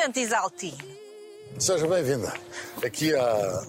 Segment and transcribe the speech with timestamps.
[0.00, 0.74] Presidente Isalti.
[1.58, 2.32] Seja bem-vinda
[2.82, 3.66] aqui à,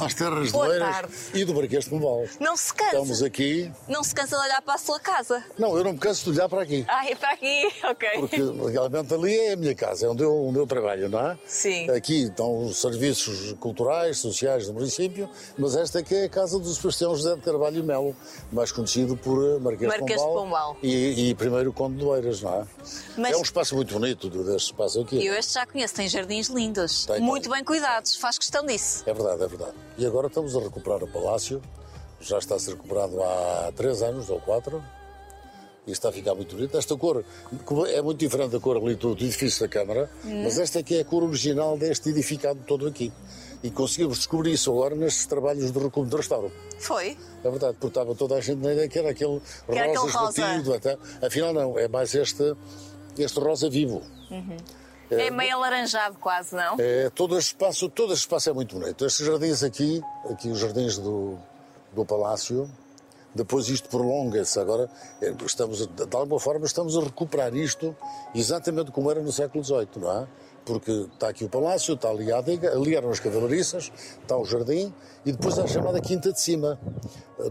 [0.00, 2.24] às terras Boa de Leiras e do Marquês de Pombal.
[2.40, 2.90] Não se cansa.
[2.96, 3.72] Estamos aqui.
[3.88, 5.42] Não se cansa de olhar para a sua casa.
[5.58, 6.84] Não, eu não me canso de olhar para aqui.
[6.88, 8.08] Ah, é para aqui, ok.
[8.20, 11.38] Porque legalmente ali é a minha casa, é onde eu, onde eu trabalho, não é?
[11.46, 11.88] Sim.
[11.90, 16.68] Aqui estão os serviços culturais, sociais do município, mas esta aqui é a casa do
[16.72, 18.14] Sebastião José de Carvalho Melo,
[18.52, 20.76] mais conhecido por eh, Marquês, Marquês de Pombal, Pombal.
[20.82, 22.64] E, e primeiro Conde de Oeiras, não é?
[23.16, 25.24] Mas- É um espaço muito bonito deste espaço aqui.
[25.24, 27.06] Eu este já conheço, tem jardins lindos.
[27.06, 27.52] Tem, muito tem.
[27.52, 29.02] bem cuidados, faz questão disso.
[29.06, 29.74] É verdade, é verdade.
[29.96, 31.62] E agora estamos a recuperar o palácio.
[32.20, 34.82] Já está a ser recuperado há três anos ou quatro.
[35.86, 36.76] E está a ficar muito bonito.
[36.76, 37.24] Esta cor
[37.88, 41.00] é muito diferente da cor ali do do edifício da Câmara, mas esta aqui é
[41.00, 43.10] a cor original deste edificado todo aqui.
[43.62, 46.52] E conseguimos descobrir isso agora nestes trabalhos de recuo de restauro.
[46.78, 47.16] Foi?
[47.42, 50.56] É verdade, porque estava toda a gente na ideia que era aquele era aquele rosa
[50.56, 50.76] rosa.
[50.76, 50.98] Até.
[51.26, 52.54] Afinal, não, é mais este,
[53.16, 54.02] este rosa vivo.
[55.10, 56.76] É, meio alaranjado quase, não?
[56.78, 59.04] É, todo este espaço, todo este espaço é muito bonito.
[59.04, 61.38] Estes jardins aqui, aqui os jardins do,
[61.92, 62.70] do palácio,
[63.34, 64.58] depois isto prolonga-se.
[64.58, 67.96] Agora é, estamos, de alguma forma, estamos a recuperar isto
[68.34, 70.26] exatamente como era no século XVIII, não é?
[70.64, 74.44] Porque está aqui o palácio, está ali a adega, ali eram as cavalariças, está o
[74.44, 74.92] jardim
[75.24, 76.78] e depois há a chamada Quinta de Cima.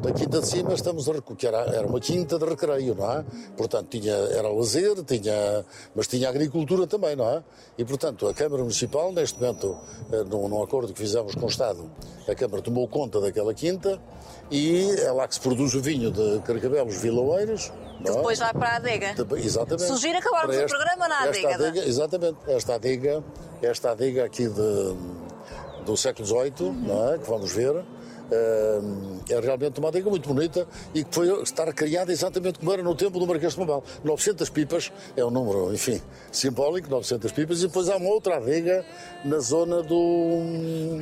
[0.02, 3.24] Da Quinta de Cima estamos a recu- que era, uma quinta de recreio, não é?
[3.56, 5.64] Portanto, tinha, era lazer, tinha,
[5.96, 7.42] mas tinha agricultura também, não é?
[7.78, 9.78] E, portanto, a Câmara Municipal, neste momento,
[10.12, 11.90] eh, num, num acordo que fizemos com o Estado,
[12.28, 13.98] a Câmara tomou conta daquela quinta
[14.52, 17.72] e é lá que se produz o vinho de Carcabelos Vilaoeiros.
[18.04, 19.14] Que depois vai para a adega.
[19.16, 19.88] Também- Exatamente.
[19.88, 22.38] Sugiro acabarmos o programa na adega, adega exatamente.
[22.46, 23.24] Esta adega,
[23.62, 24.96] esta adega aqui de,
[25.86, 27.18] do século XVIII, não é?
[27.18, 27.84] que vamos ver,
[28.32, 32.96] é realmente uma adega muito bonita e que foi estar criada exatamente como era no
[32.96, 33.84] tempo do Marquês de Pombal.
[34.04, 38.86] 900 pipas, é um número, enfim, simbólico, 900 pipas, e depois há uma outra adega
[39.24, 41.02] na zona do...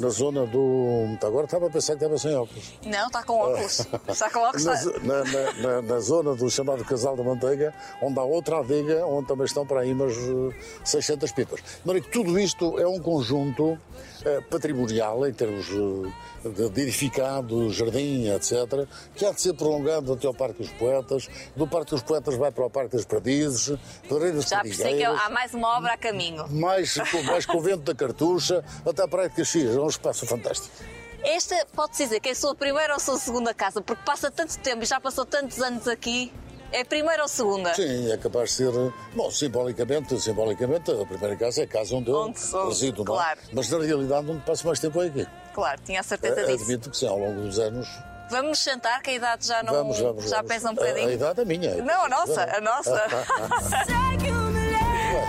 [0.00, 1.18] Na zona do...
[1.26, 2.72] Agora estava a pensar que estava sem óculos.
[2.86, 3.84] Não, está com óculos.
[4.08, 4.64] Está com óculos.
[4.64, 9.04] Na, na- na- na- na zona do chamado Casal da Manteiga, onde há outra adega,
[9.04, 10.54] onde também estão para aí umas eh,
[10.84, 11.60] 600 pipas.
[11.84, 13.76] Mas que tudo isto é um conjunto
[14.17, 14.17] eh,
[14.50, 20.26] patrimonial, em termos eh, de, de edificado, jardim, etc., que há de ser prolongado até
[20.26, 21.28] ao Parque dos Poetas.
[21.56, 23.76] Do Parque dos Poetas vai para o Parque das Perdizes,
[24.08, 26.46] Pedreiras Já percebi que há mais uma obra a caminho.
[26.48, 29.76] mais, mais Convento da Cartucha, até a Praia de Caxias.
[29.76, 30.74] É um espaço fantástico.
[31.22, 34.30] Esta pode-se dizer que é a sua primeira ou a sua segunda casa, porque passa
[34.30, 36.32] tanto tempo e já passou tantos anos aqui.
[36.70, 37.74] É a primeira ou segunda?
[37.74, 38.72] Sim, é capaz de ser.
[39.14, 43.14] Bom, simbolicamente, simbolicamente, a primeira casa é a casa onde eu Onde sou, resido, não
[43.14, 43.16] é?
[43.18, 43.40] claro.
[43.52, 45.26] Mas na realidade, onde passo mais tempo é aqui.
[45.54, 46.64] Claro, tinha a certeza Eh, disso.
[46.64, 47.88] Admito que sim, ao longo dos anos.
[48.30, 49.72] Vamos nos sentar, que a idade já não.
[49.72, 50.24] vamos, vamos.
[50.28, 50.52] já vamos.
[50.52, 51.08] pesa um A- bocadinho.
[51.08, 51.74] A, idade é minha.
[51.82, 53.02] Não, a nossa, a nossa.
[53.86, 55.24] Segue o melhor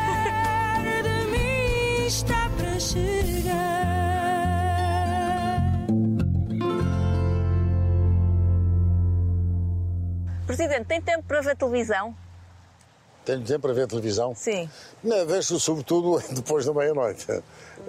[1.04, 2.39] de mim está
[10.50, 12.16] Presidente, tem tempo para ver televisão?
[13.24, 14.34] Tenho tempo para ver televisão?
[14.34, 14.68] Sim.
[15.04, 17.28] Não, vejo sobretudo depois da meia-noite.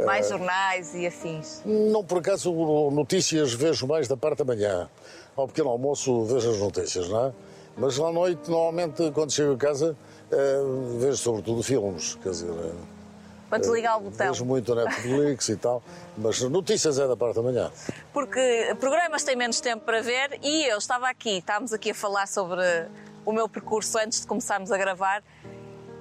[0.04, 1.62] Mais Eh, jornais e afins.
[1.64, 2.52] Não, por acaso,
[2.90, 4.90] notícias vejo mais da parte da manhã.
[5.34, 7.32] Ao pequeno almoço vejo as notícias, não é?
[7.78, 9.96] Mas à noite, normalmente, quando chego a casa,
[10.30, 10.58] eh,
[10.98, 12.16] vejo sobretudo filmes.
[12.16, 12.72] Quer dizer, eh,
[13.50, 14.28] Para desligar o botão.
[14.28, 15.82] vejo muito Netflix e tal.
[16.16, 17.70] Mas notícias é da parte da manhã.
[18.12, 22.28] Porque programas têm menos tempo para ver e eu estava aqui, estávamos aqui a falar
[22.28, 22.62] sobre
[23.24, 25.22] o meu percurso antes de começarmos a gravar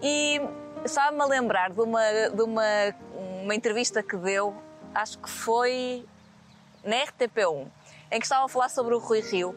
[0.02, 0.40] e
[0.86, 2.64] estava-me a lembrar de uma, de uma,
[3.44, 4.56] uma entrevista que deu,
[4.94, 6.06] acho que foi
[6.84, 7.68] na RTP1,
[8.12, 9.56] em que estava a falar sobre o Rui Rio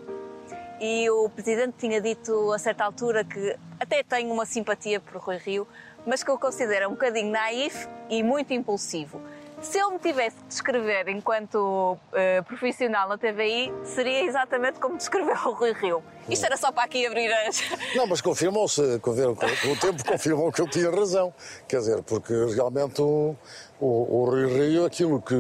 [0.81, 5.37] e o Presidente tinha dito a certa altura que até tenho uma simpatia por Rui
[5.37, 5.67] Rio,
[6.07, 9.21] mas que eu considero um bocadinho naif e muito impulsivo.
[9.63, 15.37] Se eu me tivesse de descrever enquanto eh, profissional na TVI, seria exatamente como descreveu
[15.47, 16.03] o Rui Rio.
[16.29, 17.63] Isto era só para aqui abrir as...
[17.95, 21.33] Não, mas confirmou-se, com o tempo confirmou que eu tinha razão.
[21.69, 23.37] Quer dizer, porque realmente o,
[23.81, 25.37] o, o Rui Rio, aquilo que,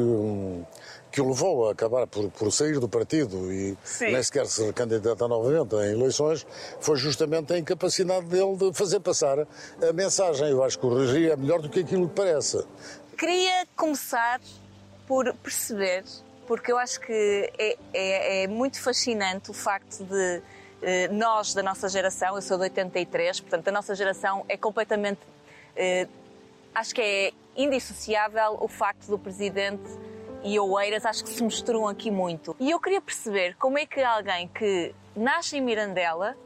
[1.12, 4.12] que o levou a acabar por, por sair do partido e Sim.
[4.12, 6.46] nem sequer se candidatar novamente em eleições,
[6.80, 10.48] foi justamente a incapacidade dele de fazer passar a mensagem.
[10.48, 12.64] Eu acho que o Rui é melhor do que aquilo que parece.
[13.18, 14.40] Queria começar
[15.06, 16.02] por perceber,
[16.46, 20.42] porque eu acho que é, é- é muito fascinante o facto de
[20.84, 25.20] eh, nós, da nossa geração, eu sou de 83, portanto, a nossa geração é completamente.
[25.76, 26.08] eh,
[26.74, 29.82] acho que é indissociável o facto do Presidente
[30.44, 32.56] e Oeiras, acho que se misturam aqui muito.
[32.58, 36.36] E eu queria perceber como é que alguém que nasce em Mirandela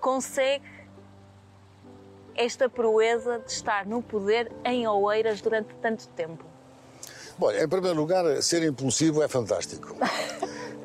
[0.00, 0.64] consegue
[2.34, 6.44] esta proeza de estar no poder em Oeiras durante tanto tempo?
[7.36, 9.96] Bom, em primeiro lugar, ser impulsivo é fantástico.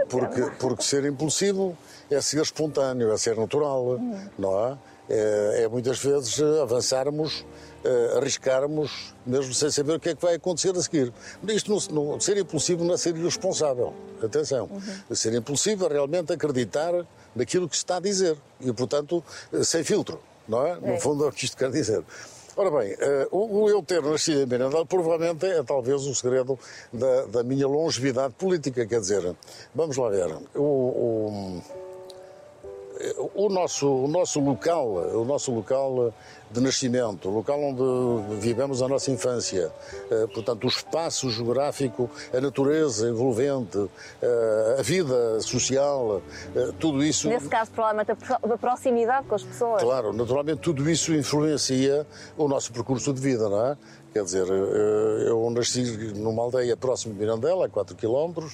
[0.10, 1.78] Porque, porque ser impulsivo
[2.10, 4.00] é ser espontâneo, é ser natural,
[4.38, 4.78] não é?
[5.10, 7.46] É, é muitas vezes avançarmos,
[7.84, 11.12] eh, arriscarmos, mesmo sem saber o que é que vai acontecer a seguir.
[11.48, 13.94] Isto não, não- ser impulsivo não é ser irresponsável.
[14.24, 14.70] Atenção.
[15.12, 16.94] Ser impulsivo é realmente acreditar
[17.36, 18.38] naquilo que se está a dizer.
[18.62, 20.76] E, portanto, eh, sem filtro, não é?
[20.76, 21.00] No É.
[21.00, 22.04] fundo é o que isto quer dizer.
[22.56, 26.58] Ora bem, eh, o, o eu ter nascido em Mirandela provavelmente é talvez o segredo
[26.94, 28.86] da, da minha longevidade política.
[28.86, 29.36] Quer dizer,
[29.74, 30.38] vamos lá ver.
[30.54, 31.64] O, o-
[33.36, 36.14] o nosso, o nosso local, o nosso local
[36.52, 39.72] de nascimento, o local onde vivemos a nossa infância,
[40.12, 43.90] eh, portanto, o espaço geográfico, a natureza envolvente,
[44.22, 46.22] eh, a vida social,
[46.56, 47.28] eh, tudo isso.
[47.28, 49.82] Nesse caso, provavelmente a pro- a proximidade com as pessoas.
[49.82, 52.06] Claro, naturalmente tudo isso influencia
[52.38, 53.78] o nosso percurso de vida, não é?
[54.14, 55.82] Quer dizer, eh, eu nasci
[56.16, 58.46] numa aldeia próxima de Mirandela, a 4 km,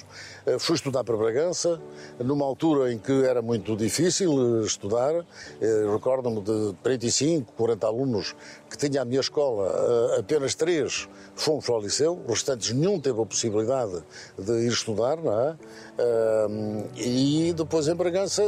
[0.58, 1.78] fui estudar para Bragança,
[2.18, 5.14] numa altura em que era muito difícil eh, estudar.
[5.60, 8.34] Eh, Recordo-me de 35, 40 alunos
[8.70, 9.70] que tinha a minha escola,
[10.16, 14.02] eh, apenas três fomos ao liceu, os restantes nenhum teve a possibilidade
[14.38, 15.56] de ir estudar, não é?
[15.98, 16.48] Eh,
[16.96, 18.42] E depois em Bragança,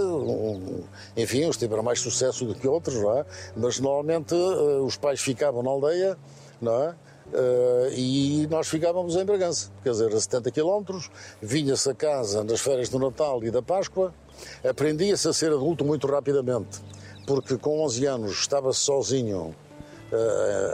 [1.15, 3.27] enfim, uns tiveram mais sucesso do que outros, não é?
[3.55, 6.17] Mas normalmente eh, os pais ficavam na aldeia,
[6.63, 6.95] não é?
[7.35, 11.11] Eh, e nós ficávamos em Bragança, quer dizer, a 70 quilómetros,
[11.41, 14.15] vinha-se a casa nas férias do Natal e da Páscoa,
[14.69, 16.81] aprendia-se a ser adulto muito rapidamente,
[17.27, 19.55] porque com 11 anos estava sozinho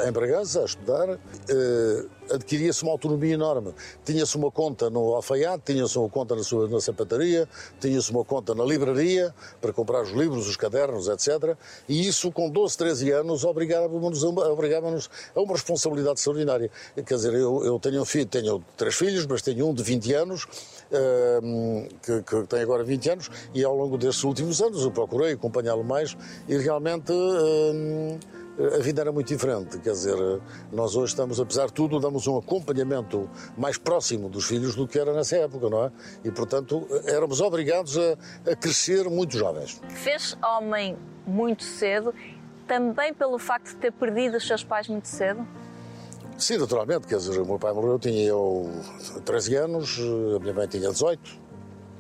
[0.09, 3.73] em Bragança a estudar, eh, adquiria-se uma autonomia enorme.
[4.05, 7.49] Tinha-se uma conta no alfaiate, tinha-se uma conta na, sua, na sapataria,
[7.81, 11.57] tinha-se uma conta na livraria para comprar os livros, os cadernos, etc.
[11.89, 16.71] E isso, com 12, 13 anos, obrigava-nos a, uma- obrigava-nos a uma responsabilidade extraordinária.
[16.95, 20.13] Quer dizer, eu, eu tenho um filho, tenho três filhos, mas tenho um de 20
[20.15, 20.47] anos,
[20.91, 21.41] eh,
[22.03, 25.85] que, que tem agora 20 anos, e ao longo destes últimos anos eu procurei acompanhá-lo
[25.85, 26.17] mais
[26.49, 27.13] e realmente.
[28.59, 30.17] Eh, a vida era muito diferente, quer dizer,
[30.73, 34.99] nós hoje estamos, apesar de tudo, damos um acompanhamento mais próximo dos filhos do que
[34.99, 35.93] era nessa época, não é?
[36.25, 39.81] E, portanto, éramos obrigados a, a crescer muito jovens.
[39.89, 40.97] Fez homem
[41.27, 42.15] muito cedo,
[42.67, 45.47] também pelo facto de ter perdido os seus pais muito cedo?
[46.37, 48.71] Sim, naturalmente, quer dizer, o meu pai morreu, tinha eu
[49.25, 49.99] 13 anos,
[50.37, 51.21] a minha mãe tinha 18,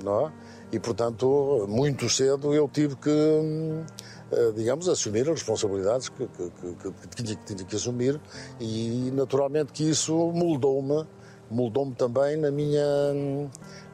[0.04, 0.32] não é?
[0.70, 4.17] E, portanto, muito cedo eu tive que, hum, eh,
[4.54, 8.20] digamos, assumir as responsabilidades que, que- que- que que assumir
[8.60, 11.06] e, naturalmente, que isso moldou-me,
[11.50, 12.84] moldou-me também na minha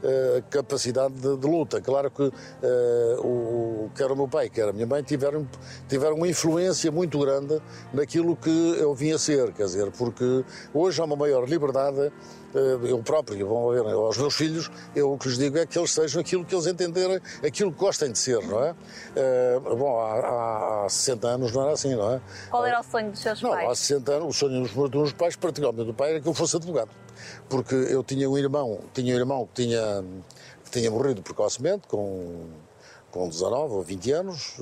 [0.03, 1.81] eh, capacidade de, de luta.
[1.81, 2.25] Claro que
[2.63, 5.49] eh, o, quer o meu pai, quer a minha mãe tiveram,
[5.89, 7.61] tiveram uma influência muito grande
[7.93, 12.13] naquilo que eu vim a ser, quer dizer, porque hoje há uma maior liberdade eh,
[12.55, 15.93] eu próprio, vão ver, aos meus filhos, eu o que lhes digo é que eles
[15.93, 18.75] sejam aquilo que eles entenderem, aquilo que gostem de ser, não é?
[19.17, 22.21] Eh, bom, há, há, há 60 anos não era assim, não é?
[22.51, 23.79] Qual era o sonho dos seus Não, há pais?
[23.81, 26.35] 60 anos, o sonho dos meus, dos meus pais, particularmente do pai, era que eu
[26.35, 26.91] fosse advogado.
[27.49, 30.05] Porque eu tinha um irmão, tinha um irmão que tinha,
[30.65, 32.47] que tinha morrido precocemente, com,
[33.11, 34.57] com 19 ou 20 anos.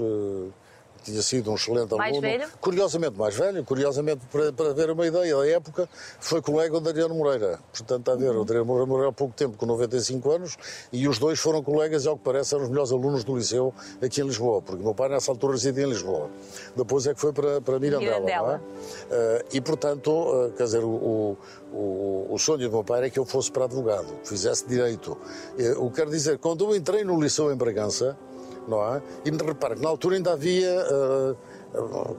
[1.03, 2.23] Tinha sido um excelente Mais aluno.
[2.23, 2.49] velho?
[2.61, 5.89] Curiosamente mais velho, curiosamente, para, para ver uma ideia da época,
[6.21, 7.59] foi colega do Adriano Moreira.
[7.73, 10.57] Portanto, a ver, o Adriano Moreira morreu há pouco tempo, com 95 anos,
[10.93, 13.75] e os dois foram colegas, e ao que parece, eram os melhores alunos do liceu
[14.03, 16.31] aqui em Lisboa, porque meu pai nessa altura residia em Lisboa.
[16.77, 18.21] Depois é que foi para, para Mirandela.
[18.21, 18.49] Mirandela.
[18.49, 18.61] não é?
[19.11, 20.11] Eh, e, portanto,
[20.47, 21.37] eh, quer dizer, o,
[21.73, 25.17] o, o sonho do meu pai era que eu fosse para advogado, que fizesse direito.
[25.59, 28.17] Eh, o que quero dizer, quando eu entrei no liceu em Bragança,
[28.69, 29.03] não é?
[29.25, 31.35] E repara que na altura ainda havia, eh,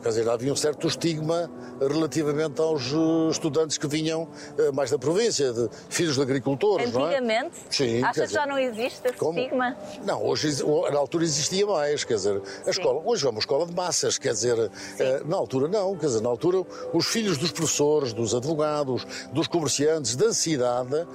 [0.02, 4.98] quer dizer, havia um certo estigma relativamente aos eh, estudantes que vinham eh, mais da
[4.98, 7.18] província, de filhos de agricultores, não é?
[7.18, 7.56] Antigamente?
[7.70, 9.38] Sim, quer Acha que dizer, já não existe esse como?
[9.38, 9.78] estigma?
[10.06, 13.74] Não, hoje na altura existia mais, quer dizer, a escola, hoje é uma escola de
[13.74, 18.14] massas, quer dizer, eh, na altura não, quer dizer, na altura os filhos dos professores,
[18.14, 21.06] dos advogados, dos comerciantes da cidade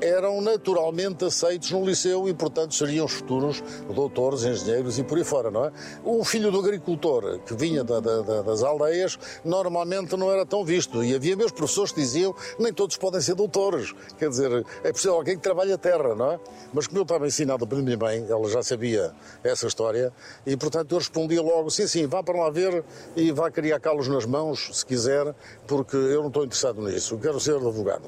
[0.00, 3.62] eram naturalmente aceitos no liceu e, portanto, seriam os futuros
[3.92, 5.72] doutores, engenheiros e por aí fora, não é?
[6.04, 10.64] O filho do agricultor que vinha da- da- da- das aldeias normalmente não era tão
[10.64, 14.92] visto e havia mesmo professores que diziam nem todos podem ser doutores, quer dizer, é
[14.92, 16.40] preciso alguém que trabalhe a terra, não é?
[16.72, 20.12] Mas como eu estava ensinado pela minha mãe, ela já sabia essa história
[20.46, 22.84] e, portanto, eu respondia logo, sim, sim, vá para lá ver
[23.16, 25.34] e vá criar calos nas mãos, se quiser,
[25.66, 28.04] porque eu não estou interessado nisso, eu quero ser advogado.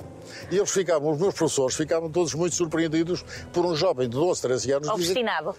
[0.50, 4.42] E eles ficavam, os meus professores ficavam todos muito surpreendidos por um jovem de 12,
[4.42, 5.54] 13 anos dizer, Obstinado.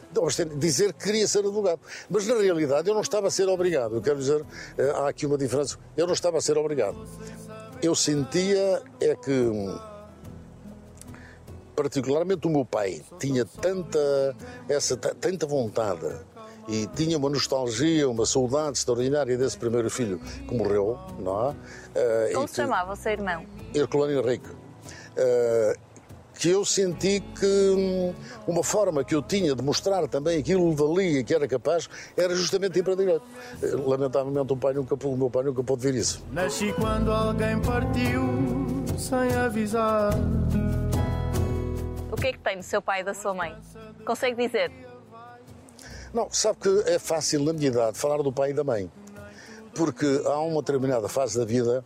[0.58, 1.80] dizer que queria ser advogado.
[2.10, 4.01] Mas, na realidade, eu não estava a ser obrigado.
[4.12, 4.46] Quer quero dizer,
[4.77, 5.77] eh, há aqui uma diferença.
[5.96, 6.98] Eu não estava a ser obrigado.
[7.82, 9.50] Eu sentia é que,
[11.75, 14.36] particularmente o meu pai, tinha tanta,
[14.68, 16.06] essa, ta- tanta vontade
[16.68, 21.56] e tinha uma nostalgia, uma saudade extraordinária desse primeiro filho que morreu, não é?
[21.96, 23.46] Eh, Como se chamava o seu irmão?
[23.74, 24.50] Herculano Henrique,
[25.15, 25.75] eh,
[26.41, 28.15] que eu senti que hum,
[28.48, 32.36] uma forma que eu tinha de mostrar também aquilo que valia, que era capaz, era
[32.36, 33.24] justamente ir para a direita.
[33.62, 36.25] Eh, Lamentavelmente o, pai nunca, o meu pai nunca pôde ver isso.
[36.31, 38.24] Nasci quando alguém partiu
[38.98, 40.13] sem avisar.
[42.12, 43.55] O que é que tem do seu pai e da sua mãe?
[44.03, 44.71] Consegue dizer?
[46.12, 48.91] Não, sabe que é fácil na minha idade falar do pai e da mãe.
[49.75, 51.86] Porque há uma determinada fase da vida,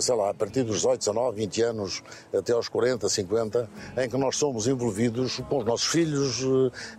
[0.00, 2.02] sei lá, a partir dos 18, 19, 20 anos,
[2.36, 3.68] até aos 40, 50,
[3.98, 6.40] em que nós somos envolvidos com os nossos filhos,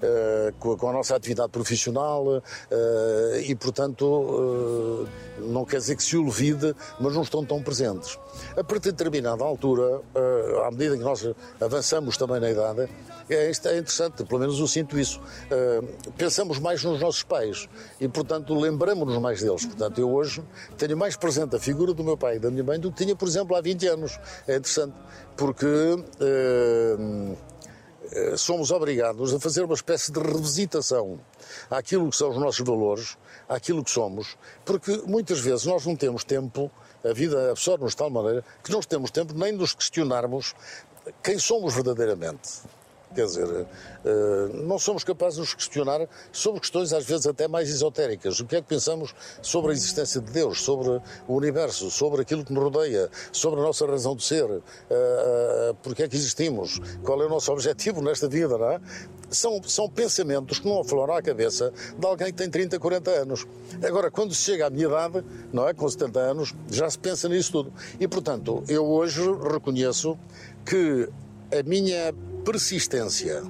[0.01, 2.41] eh, com a- com a nossa atividade profissional
[2.71, 5.05] eh, e, portanto,
[5.37, 8.17] eh, não quer dizer que se olvide, mas não estão tão presentes.
[8.55, 11.27] A partir de determinada altura, eh, à medida que nós
[11.59, 12.87] avançamos também na idade,
[13.29, 15.19] é, é interessante, pelo menos eu sinto isso.
[16.17, 17.69] Pensamos mais nos nossos pais
[17.99, 19.65] e, portanto, lembramos-nos mais deles.
[19.65, 20.43] Portanto, eu hoje
[20.77, 23.27] tenho mais presente a figura do meu pai da minha mãe do que tinha, por
[23.27, 24.19] exemplo, há 20 anos.
[24.47, 24.93] É interessante,
[25.37, 26.05] porque uh,
[27.31, 31.19] uh, somos obrigados a fazer uma espécie de revisitação
[31.71, 36.23] àquilo que são os nossos valores, àquilo que somos, porque muitas vezes nós não temos
[36.23, 36.69] tempo,
[37.03, 40.53] a vida absorve-nos de tal maneira que não temos tempo nem nos questionarmos
[41.21, 42.61] quem somos verdadeiramente.
[43.13, 43.67] Quer dizer,
[44.05, 48.39] eh, não somos capazes de nos questionar sobre questões às vezes até mais esotéricas.
[48.39, 50.89] O que é que pensamos sobre a existência de Deus, sobre
[51.27, 55.75] o universo, sobre aquilo que nos rodeia, sobre a nossa razão de ser, eh, eh,
[55.83, 58.81] porque é que existimos, qual é o nosso objetivo nesta vida, não é?
[59.29, 63.45] São, são pensamentos que não afloram à cabeça de alguém que tem 30, 40 anos.
[63.83, 65.73] Agora, quando se chega à minha idade, não é?
[65.73, 67.73] Com 70 anos, já se pensa nisso tudo.
[67.99, 70.17] E, portanto, eu hoje reconheço
[70.65, 71.09] que
[71.51, 72.13] a minha
[72.43, 73.43] persistência,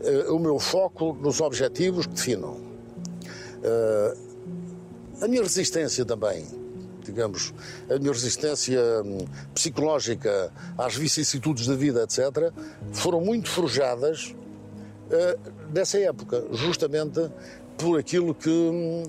[0.00, 2.60] eh, o meu foco nos objetivos que defino,
[3.62, 4.14] eh,
[5.22, 6.46] a minha resistência também,
[7.02, 7.54] digamos,
[7.88, 9.18] a minha resistência hum,
[9.54, 12.52] psicológica às vicissitudes da vida, etc.,
[12.92, 14.34] foram muito forjadas
[15.10, 15.38] eh,
[15.72, 17.30] nessa época, justamente
[17.78, 19.02] por aquilo que, hum,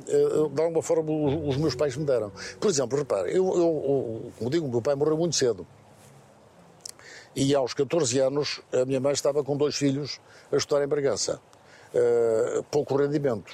[0.54, 2.32] de alguma forma, os, meus pais me deram.
[2.60, 5.68] Por exemplo, repare, eu, eu, como digo, o meu pai morreu muito cedo.
[7.36, 11.42] E aos 14 anos, a minha mãe estava com dois filhos a estudar em Bragança.
[11.94, 13.54] Uh, poucos rendimentos.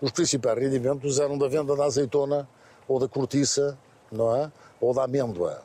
[0.00, 2.48] Os principais rendimentos eram da venda da azeitona
[2.88, 3.78] ou da cortiça,
[4.10, 4.50] não é?
[4.80, 5.62] Ou da amêndoa.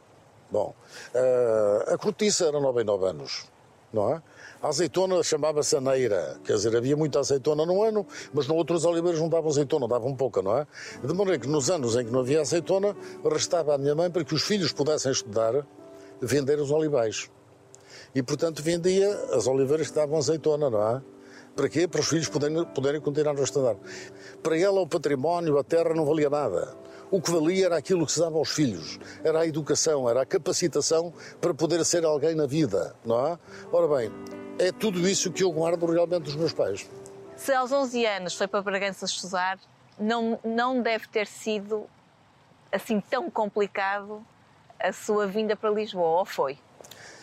[0.51, 0.75] Bom,
[1.15, 3.45] uh, a cortiça era 9 em 9 anos,
[3.91, 4.21] não é?
[4.61, 9.19] A azeitona chamava-se aneira, quer dizer, havia muita azeitona no ano, mas no outros oliveiros
[9.19, 10.67] não davam azeitona, davam pouca, não é?
[11.03, 12.95] De maneira que nos anos em que não havia azeitona,
[13.25, 15.65] restava à minha mãe para que os filhos pudessem estudar,
[16.21, 17.29] vender os olivais.
[18.13, 21.01] E, portanto, vendia as oliveiras que davam azeitona, não é?
[21.55, 21.87] Para quê?
[21.87, 23.75] Para os filhos poderem, poderem continuar a estudar.
[24.43, 26.75] Para ela, o património, a terra, não valia nada.
[27.09, 28.99] O que valia era aquilo que se dava aos filhos.
[29.23, 33.39] Era a educação, era a capacitação para poder ser alguém na vida, não é?
[33.71, 34.11] Ora bem,
[34.59, 36.87] é tudo isso que eu guardo realmente dos meus pais.
[37.35, 39.57] Se aos 11 anos foi para Bragança estudar,
[39.97, 41.87] não, não deve ter sido
[42.71, 44.25] assim tão complicado
[44.79, 46.59] a sua vinda para Lisboa, ou foi?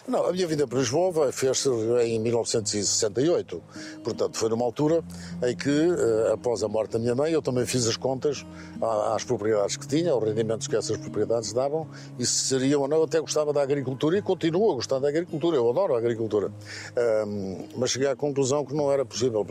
[0.07, 1.67] Não, a minha vinda para Lisboa fez-se
[2.03, 3.63] em 1968.
[4.03, 5.03] Portanto, foi numa altura
[5.43, 8.45] em que, eh, após a morte da minha mãe, eu também fiz as contas
[9.15, 12.99] às propriedades que tinha, aos rendimentos que essas propriedades davam, e se seriam ou não.
[12.99, 15.57] Eu até gostava da agricultura e continuo a gostar da agricultura.
[15.57, 16.53] Eu adoro a agricultura.
[16.95, 19.47] Ahm, mas cheguei à conclusão que não era possível,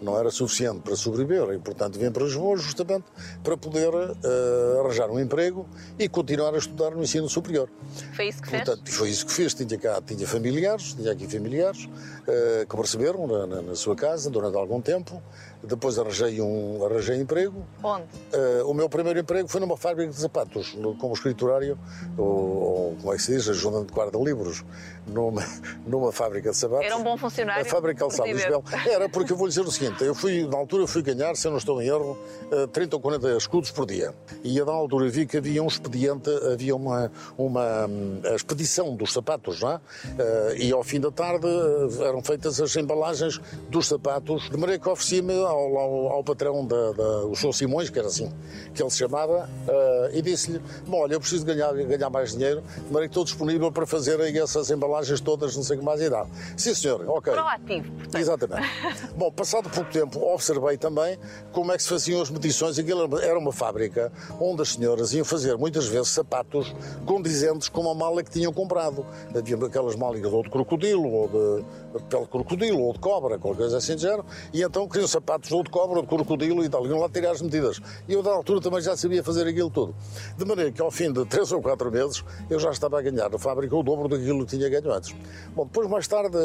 [0.00, 1.54] não era suficiente para sobreviver.
[1.54, 3.06] E, portanto, vim para Lisboa justamente
[3.42, 5.66] para poder eh, arranjar um emprego
[5.98, 7.68] e continuar a estudar no ensino superior.
[8.14, 8.62] Foi isso que fez?
[8.62, 9.52] Portanto, foi isso que fiz.
[9.52, 11.88] Tinha cá, tinha familiares, tinha aqui familiares
[12.26, 15.22] eh, que me receberam na, na- na sua casa durante algum tempo.
[15.64, 17.64] Depois arranjei um arranjei emprego.
[17.84, 18.04] Onde?
[18.32, 21.78] Eh, o meu primeiro emprego foi numa fábrica de sapatos, no- como escriturário,
[22.18, 24.64] ou, ou como é que se diz, ajudante de guarda-livros,
[25.06, 25.42] numa,
[25.86, 26.86] numa fábrica de sapatos.
[26.86, 27.62] Era um bom funcionário?
[27.62, 28.64] A fábrica Podia Isabel.
[28.90, 31.36] Era, porque eu vou lhe dizer o seguinte: eu fui, na altura, eu fui ganhar,
[31.36, 32.18] se eu não estou em erro,
[32.50, 34.12] eh, 30 ou 40 escudos por dia.
[34.42, 39.12] E a da altura vi que havia um expediente, havia uma, uma hum, expedição dos
[39.12, 39.80] sapatos é?
[40.18, 44.80] Eh, e ao fim da tarde eh, eram feitas as embalagens dos sapatos, de maneira
[44.80, 47.52] que ofereci-me ao, ao, ao patrão, da, da, o Sr.
[47.52, 48.32] Simões, que era assim
[48.74, 52.62] que ele se chamava, eh, e disse-lhe: Bom, olha, eu preciso ganhar, ganhar mais dinheiro,
[52.62, 56.08] de maneira que estou disponível para fazer essas embalagens todas, não sei que mais e
[56.08, 56.26] dá.
[56.56, 57.32] Sim, senhor, ok.
[57.32, 58.20] Proativo, portanto.
[58.20, 58.68] Exatamente.
[59.16, 61.18] Bom, passado pouco tempo, observei também
[61.52, 62.78] como é que se faziam as medições.
[62.78, 67.94] Aquilo era uma fábrica onde as senhoras iam fazer muitas vezes sapatos condizentes com a
[67.94, 69.04] mala que tinham comprado.
[69.54, 73.78] Aquelas malas ou de crocodilo, ou de pele de crocodilo, ou de cobra, qualquer coisa
[73.78, 76.86] assim de género, e então queriam sapatos ou de cobra, ou de crocodilo e tal.
[76.86, 77.80] Iam lá tirar as medidas.
[78.08, 79.94] E eu, da altura, também já sabia fazer aquilo tudo.
[80.36, 83.30] De maneira que, ao fim de três ou quatro meses, eu já estava a ganhar
[83.30, 85.14] na fábrica o dobro daquilo que tinha ganho antes.
[85.54, 86.36] Bom, depois, mais tarde,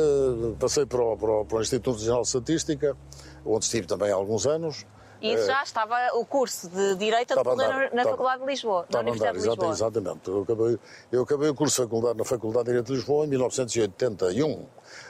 [0.60, 2.98] passei para o, para o, para o Instituto Nacional de Estatística,
[3.46, 4.86] onde estive também há alguns anos.
[5.22, 8.86] E isso já estava o curso de Direito a decorrer na, na Faculdade de Lisboa,
[8.92, 9.72] na a andar, Universidade de Lisboa.
[9.74, 10.28] exata- exatamente.
[10.30, 10.80] Eu acabei,
[11.12, 14.66] eu acabei o curso de faculdade, na Faculdade de Direito de Lisboa em 1981.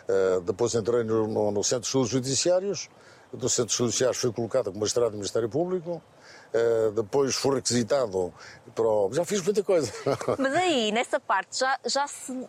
[0.08, 2.90] Eh, depois entrei no, no- no Centro de Estudos Judiciários.
[3.34, 6.02] Do Centro de Estudos Judiciários fui colocado como magistrado do Ministério Público.
[6.54, 8.34] Eh, depois fui requisitado
[8.74, 9.10] para o...
[9.12, 9.92] Já fiz muita coisa.
[10.40, 12.48] Mas aí, nessa parte, já, já se.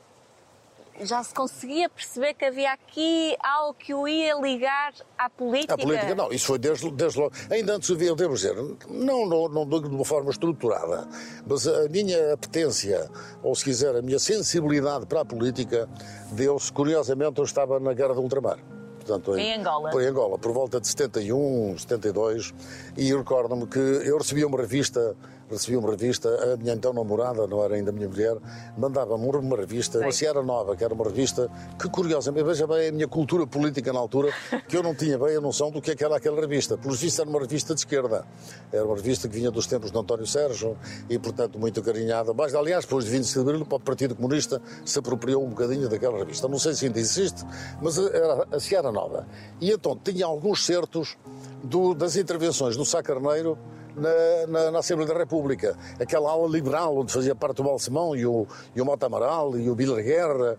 [1.01, 5.75] Já se conseguia perceber que havia aqui algo que o ia ligar à política?
[5.75, 7.33] A política, não, isso foi desde, desde logo.
[7.51, 8.55] Ainda antes havia, eu devo dizer,
[8.89, 11.09] não, não, não de uma forma estruturada,
[11.47, 13.09] mas a minha apetência,
[13.43, 15.89] ou se quiser, a minha sensibilidade para a política,
[16.33, 18.59] deu-se, curiosamente, eu estava na Guerra do Ultramar.
[18.99, 19.91] Portanto, Em Angola?
[20.03, 22.53] Em Angola, por volta de 71, 72,
[22.97, 25.17] e recordo-me que eu recebi uma revista,
[25.51, 28.37] recebi uma revista, a minha então namorada, não era ainda a minha mulher,
[28.77, 31.51] mandava-me uma revista, uma Sierra Nova, que era uma revista
[31.81, 34.33] que, curiosamente, veja bem a minha cultura política na altura,
[34.69, 36.77] que eu não tinha bem a noção do que é que era aquela revista.
[36.77, 38.25] Pelos vistos, era uma revista de esquerda.
[38.73, 40.77] Era uma revista que vinha dos tempos de António Sérgio
[41.09, 42.33] e, portanto, muito acarinhada.
[42.35, 46.19] Mas, aliás, depois de 25 de Abril, o Partido Comunista se apropriou um bocadinho daquela
[46.19, 46.47] revista.
[46.49, 47.45] Não sei se ainda existe,
[47.81, 49.27] mas era a Sierra Nova.
[49.61, 51.17] E então tinha alguns certos
[51.63, 53.57] do- das intervenções do Sá Carneiro
[53.99, 55.77] na, na- na Assembleia da República.
[56.01, 59.69] Aquela ala liberal onde fazia parte o Balsemão e o, e o Mota Amaral e
[59.69, 60.57] o Bilar Guerra.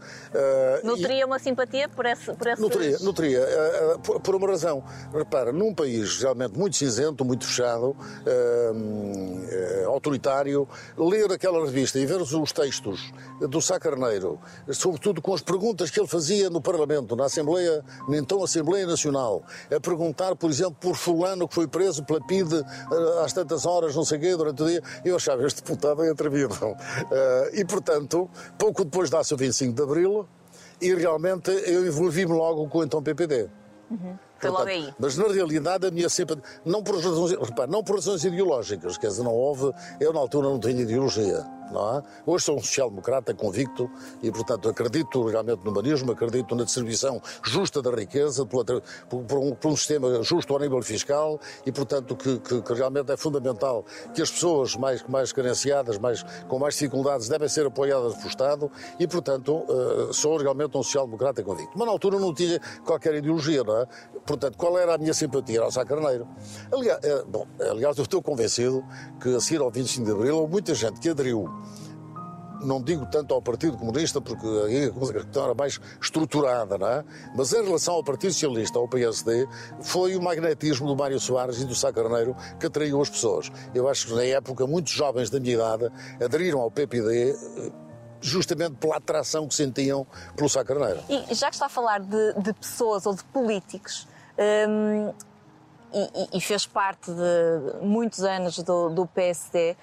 [0.84, 2.34] e- Nutria uma simpatia por esse.
[2.34, 2.60] Por esses...
[2.60, 4.84] Nutria, nutria eh, por, por uma razão.
[5.14, 8.72] Repara, num país realmente muito cinzento, muito fechado, eh,
[10.00, 14.40] autoritário, ler aquela revista e ver os, os textos do Sá Carneiro,
[14.72, 19.44] sobretudo com as perguntas que ele fazia no Parlamento, na Assembleia, na então Assembleia Nacional,
[19.74, 23.96] a perguntar, por exemplo, por fulano que foi preso pela PIDE eh, às tantas horas,
[23.96, 26.56] não sei o quê, durante o dia, eu achava este deputado é atrevido.
[27.12, 30.28] Eh, e, portanto, pouco depois dá-se o 25 de Abril,
[30.82, 33.50] e realmente eu envolvi-me logo com o então PPD.
[34.40, 34.94] Foi logo Portanto, aí.
[34.98, 39.08] Mas na realidade a minha simpatia, não por razões, repare, não por razões ideológicas, quer
[39.08, 42.04] dizer, não houve, eu na altura não tinha ideologia, não é?
[42.26, 43.90] Hoje sou um social-democrata convicto
[44.22, 49.54] e, portanto, acredito realmente no humanismo, acredito na distribuição justa da riqueza, por, por- um,
[49.56, 53.86] por um sistema justo ao nível fiscal e, portanto, que, que- que realmente é fundamental
[54.14, 58.72] que as pessoas mais, mais carenciadas, mais, com mais dificuldades, devem ser apoiadas pelo Estado
[59.00, 61.72] e, portanto, eh, sou realmente um social-democrata convicto.
[61.78, 63.88] Mas na altura não tinha qualquer ideologia, não é?
[64.26, 65.58] Portanto, qual era a minha simpatia?
[65.60, 66.28] Era o Sá Carneiro.
[66.72, 68.84] Aliás, eh, bom, aliás, eu estou convencido
[69.22, 71.50] que a seguir ao 25 de Abril houve muita gente que aderiu
[72.62, 77.04] não digo tanto ao Partido Comunista, porque aí a questão era mais estruturada, não é?
[77.36, 79.48] Mas em relação ao Partido Socialista, ao PSD,
[79.82, 83.52] foi o magnetismo do Mário Soares e do Sá Carneiro que atraiu as pessoas.
[83.74, 85.90] Eu acho que na época muitos jovens da minha idade
[86.24, 87.36] aderiram ao PPD
[88.22, 91.00] justamente pela atração que sentiam pelo Sá Carneiro.
[91.10, 94.08] E já que está a falar de, de pessoas ou de políticos,
[94.68, 95.14] hum,
[95.94, 99.76] e, e- fez parte de muitos anos do, do PSD,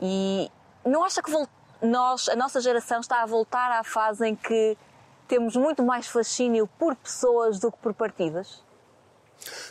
[0.00, 0.50] e
[0.86, 1.48] não acha que vol-
[1.82, 4.76] nós, a nossa geração está a voltar à fase em que
[5.26, 8.62] temos muito mais fascínio por pessoas do que por partidos?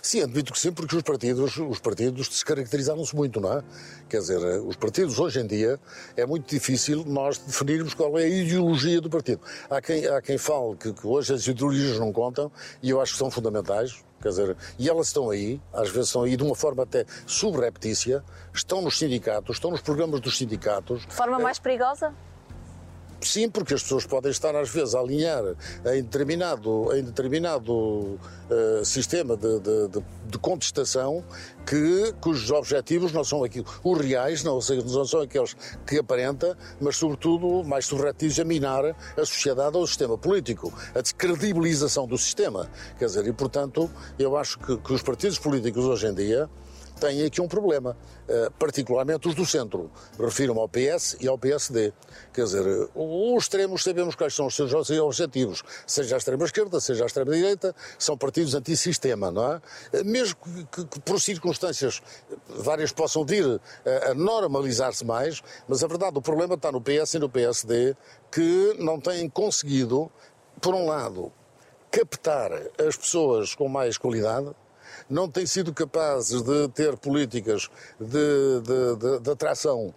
[0.02, 3.64] Sim, admito que sim, porque os partidos, os partidos descaracterizaram-se muito, não é?
[4.10, 5.80] Quer dizer, os partidos hoje em dia
[6.16, 9.42] é muito difícil nós definirmos qual é a ideologia do partido.
[9.70, 12.52] Há quem, há quem fale que, que hoje as ideologias não contam
[12.82, 14.04] e eu acho que são fundamentais.
[14.22, 18.22] Quer dizer, e elas estão aí, às vezes estão aí de uma forma até subreptícia,
[18.54, 21.06] estão nos sindicatos, estão nos programas dos sindicatos.
[21.06, 22.14] De forma mais perigosa?
[23.22, 25.44] Sim, porque as pessoas podem estar às vezes a alinhar
[25.94, 28.18] em determinado, em determinado
[28.50, 29.88] eh, sistema de, de-
[30.28, 31.22] de- contestação
[31.66, 35.54] que, cujos objetivos não são aquilo, os reais, não, não são aqueles
[35.86, 38.86] que aparenta, mas sobretudo mais subretis a minar
[39.18, 42.70] a sociedade ou o sistema político, a descredibilização do sistema.
[42.98, 46.50] Quer dizer, e portanto, eu acho que, que os partidos políticos hoje em dia
[47.00, 47.96] têm aqui um problema,
[48.28, 49.90] eh, particularmente os do centro.
[50.20, 51.94] Refiro-me ao PS e ao PSD.
[52.34, 57.04] Quer dizer, eh, os extremos sabemos quais são os seus objetivos, seja a extrema-esquerda, seja
[57.04, 59.62] a extrema-direita, são partidos antissistema, não é?
[59.94, 60.36] Eh, Mesmo
[60.72, 62.02] que, que- por circunstâncias
[62.48, 67.16] várias possam vir a, a normalizar-se mais, mas a verdade, o problema está no PS
[67.16, 67.96] e no PSD,
[68.32, 70.12] que não têm conseguido,
[70.62, 71.32] por um lado,
[71.92, 74.52] captar as pessoas com mais qualidade,
[75.10, 79.94] não têm sido capazes de ter políticas de, de- de- de atração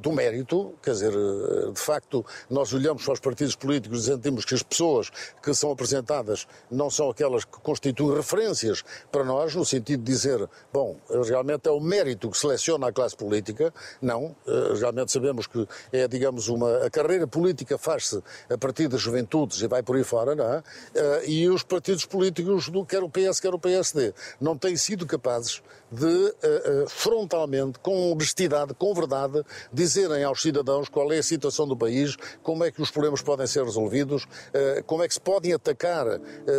[0.00, 4.44] do mérito, quer dizer, eh, de facto, nós olhamos para os partidos políticos e sentimos
[4.44, 5.10] que as pessoas
[5.42, 10.48] que são apresentadas não são aquelas que constituem referências para nós, no sentido de dizer,
[10.72, 13.72] bom, realmente é o mérito que seleciona a classe política.
[14.00, 19.00] Não, eh, realmente sabemos que é, digamos, uma, a carreira política faz-se a partir das
[19.00, 20.62] juventudes e vai por aí fora, não é?
[20.94, 25.06] Eh, E os partidos políticos, do, quer o PS, quer o PSD, não têm sido
[25.06, 31.22] capazes de eh, eh, frontalmente, com honestidade, com verdade, dizerem aos cidadãos qual é a
[31.22, 35.14] situação do país, como é que os problemas podem ser resolvidos, eh, como é que
[35.14, 36.06] se podem atacar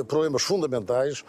[0.07, 1.23] problemas fundamentais.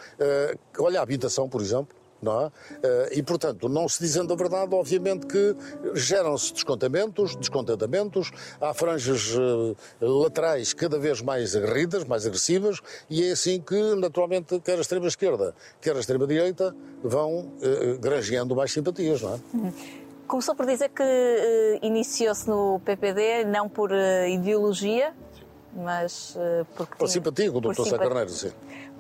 [0.79, 2.04] Olha, a habitação, por exemplo.
[2.25, 2.51] Não é?
[2.83, 5.55] Eh, E, portanto, não se dizendo a verdade, obviamente que
[5.95, 13.33] geram-se descontamentos, descontentamentos, há franjas eh, laterais cada vez mais aguerridas, mais agressivas, e é
[13.33, 19.35] assim que, naturalmente, quer a extrema-esquerda, quer a extrema-direita, vão eh, granjeando mais simpatias, não
[19.35, 19.39] é?
[20.27, 25.13] Começou por dizer que eh, iniciou-se no PPD não por eh, ideologia,
[25.77, 27.85] mas eh, porque Por tinha- simpatia com o Dr.
[27.85, 28.51] Sá Carneiro, sim.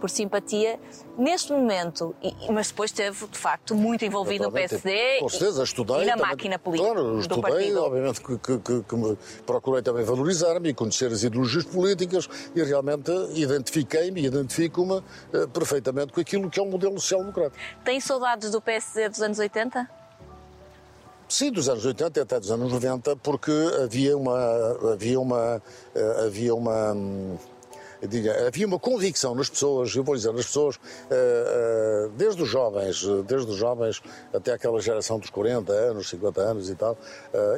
[0.04, 0.78] Por simpatia.
[1.16, 6.02] Neste momento, e- mas depois esteve, de facto, muito envolvido no PSD Com certeza, estudei.
[6.02, 7.82] e na também- máquina política Claro, do estudei, partido.
[7.82, 12.62] obviamente que, que- que- que me procurei também valorizar-me e conhecer as ideologias políticas e
[12.62, 17.56] realmente identifiquei-me e identifico-me eh, perfeitamente com aquilo que é o modelo social-democrático.
[17.82, 19.88] Tem saudades do PSD dos anos 80?
[21.26, 23.50] Sim, dos anos 80 e até dos anos 90, porque
[23.82, 24.36] havia uma.
[24.92, 25.62] Havia uma.
[25.94, 26.94] eh, Havia uma.
[28.06, 30.78] Diga, havia uma convicção nas pessoas, eu vou dizer, nas pessoas,
[31.10, 36.08] eh, eh, desde os jovens, eh, desde os jovens até aquela geração dos 40 anos,
[36.08, 36.96] 50 anos e tal,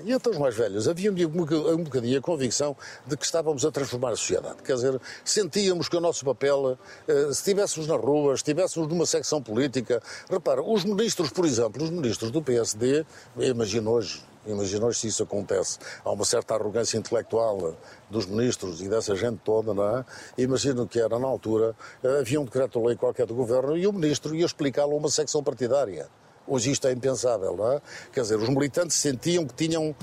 [0.05, 3.71] e até os mais velhos, havia um boca- bocadinho a convicção de que estávamos a
[3.71, 4.63] transformar a sociedade.
[4.63, 9.43] Quer dizer, sentíamos que o nosso papel, se estivéssemos nas ruas, se estivéssemos numa secção
[9.43, 13.05] política, repara, os ministros, por exemplo, os ministros do PSD,
[13.39, 15.79] imagino hoje, Imagina hoje se isso acontece.
[16.05, 17.77] Há uma certa arrogância intelectual
[18.11, 20.05] dos ministros e dessa gente toda, não é?
[20.39, 24.35] Imagino que era na altura, eh, havia um decreto-lei qualquer do governo e o ministro
[24.35, 26.09] ia explicá-lo a uma secção partidária.
[26.47, 27.83] Hoje isto é impensável, não é?
[28.13, 29.95] Quer dizer, os militantes sentiam que tinham,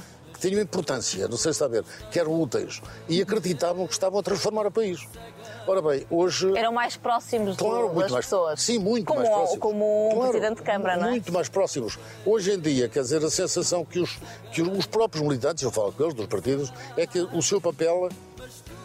[0.50, 4.72] tinham importância, não sei ver, que eram úteis e acreditavam que estavam a transformar o
[4.72, 5.08] país.
[5.66, 6.52] Ora bem, hoje.
[6.58, 8.62] Eram mais próximos do- Claro, das muito mais, pessoas.
[8.62, 9.60] Sim, muito como, mais próximos.
[9.60, 11.12] Como um Claro, presidente de Câmara, não é?
[11.12, 11.98] Muito mais próximos.
[12.26, 14.20] Hoje em dia, quer dizer, a sensação que os,
[14.52, 18.10] que os próprios militantes, eu falo com eles, dos partidos, é que o seu papel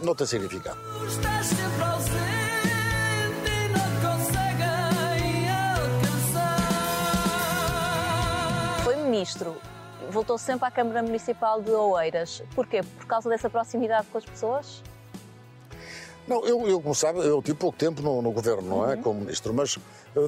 [0.00, 0.78] não tem significado.
[8.84, 9.56] Foi ministro.
[10.10, 12.42] Voltou sempre à Câmara Municipal de Oeiras.
[12.54, 12.80] Porquê?
[12.82, 14.82] Por causa dessa proximidade com as pessoas?
[16.26, 18.96] Não, eu, eu como sabe, eu tive pouco tempo no, no governo, não é?
[18.96, 19.78] Como ministro, mas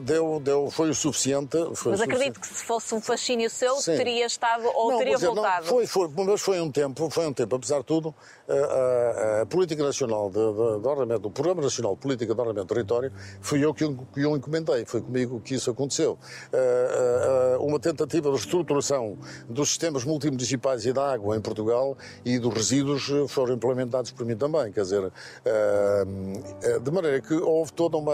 [0.02, 1.56] deu, deu, foi o suficiente.
[1.74, 2.40] Foi Mas acredito suficiente.
[2.40, 3.96] que se fosse um fascínio seu, Sim.
[3.96, 5.66] teria estado ou Não, teria dizer, não, voltado.
[5.66, 8.14] foi, foi, mas foi um tempo, foi um tempo, apesar de tudo,
[8.48, 12.40] a, a- a Política Nacional de, de, de Ordenamento, o Programa Nacional de Política de
[12.40, 16.18] Ordenamento do Território, fui eu que, o- que o encomendei, foi comigo que isso aconteceu.
[17.60, 19.16] Uma tentativa de reestruturação
[19.48, 24.36] dos sistemas multimunicipais e da água em Portugal e dos resíduos foram implementados por mim
[24.36, 25.10] também, quer dizer,
[26.82, 28.12] de maneira que houve toda uma,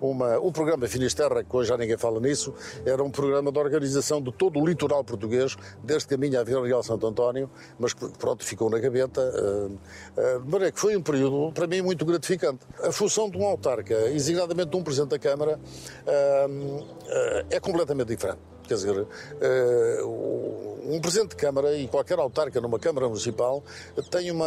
[0.00, 2.54] uma o programa Finisterra, que hoje já ninguém fala nisso,
[2.84, 6.82] era um programa de organização de todo o litoral português, desde Caminha a Vila Real
[6.82, 9.20] Santo António, mas pronto, ficou na gaveta.
[9.20, 9.68] ah,
[10.16, 12.60] ah, de maneira que foi um período, para mim, muito gratificante.
[12.82, 15.58] A função de um autarca, designadamente de um Presidente da Câmara,
[16.06, 18.55] ah, é completamente diferente.
[18.66, 19.06] Quer dizer,
[19.40, 23.62] eh, um Presidente de Câmara e qualquer autarca numa Câmara Municipal
[24.10, 24.46] tem uma,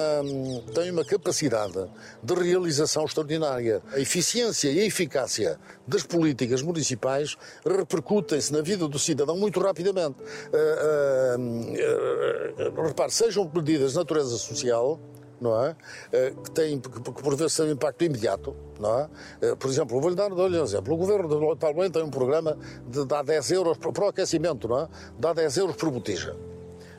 [0.74, 1.90] tem uma capacidade
[2.24, 3.82] de realização extraordinária.
[3.92, 10.18] A eficiência e a eficácia das políticas municipais repercutem-se na vida do cidadão muito rapidamente.
[10.54, 11.36] Eh,
[11.78, 15.00] eh, repare, sejam medidas de natureza social,
[15.39, 15.75] não é?
[16.12, 19.10] Eh, Que têm, que, por vezes têm um impacto imediato, não é?
[19.41, 20.93] Eh, Por exemplo, vou-lhe dar, dou-lhe um exemplo.
[20.93, 24.80] O governo de Palmeiras tem um programa de dar 10 euros para o aquecimento, não
[24.82, 24.88] é?
[25.17, 26.36] Dá 10 euros por botija.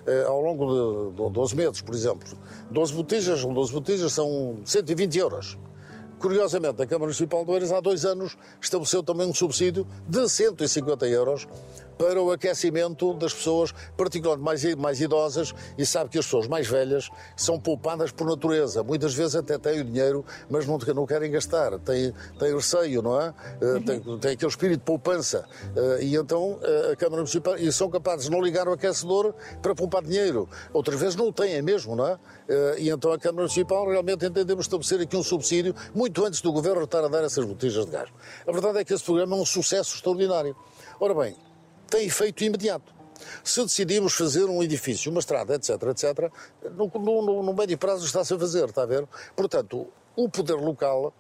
[0.07, 2.29] Eh, Ao longo de 12 meses, por exemplo.
[2.70, 5.59] 12 botijas, 12 botijas são 120 euros.
[6.18, 11.07] Curiosamente, a Câmara Municipal de Oeiras há dois anos estabeleceu também um subsídio de 150
[11.09, 11.48] euros
[12.01, 16.67] para o aquecimento das pessoas, particularmente mais, mais idosas, e sabe que as pessoas mais
[16.67, 18.83] velhas são poupadas por natureza.
[18.83, 23.21] Muitas vezes até têm o dinheiro, mas não, não querem gastar, têm, têm receio, não
[23.21, 23.35] é?
[23.61, 25.45] Uh, têm, têm aquele espírito de poupança.
[25.77, 29.35] Uh, e então uh, a Câmara Municipal, e são capazes de não ligar o aquecedor
[29.61, 30.49] para poupar dinheiro.
[30.73, 32.19] Outras vezes não o têm mesmo, não é?
[32.79, 36.83] e então a Câmara Municipal realmente entendemos estabelecer aqui um subsídio muito antes do Governo
[36.83, 38.09] estar a dar essas botijas de gás.
[38.45, 40.57] A verdade é que esse programa é um sucesso extraordinário.
[40.99, 41.37] Ora bem,
[41.90, 42.94] tem efeito imediato.
[43.44, 46.33] Se decidimos fazer um edifício, uma estrada, etc., etc.,
[46.74, 49.07] no, no, no médio prazo está-se a fazer, está a ver?
[49.37, 51.12] Portanto, o poder local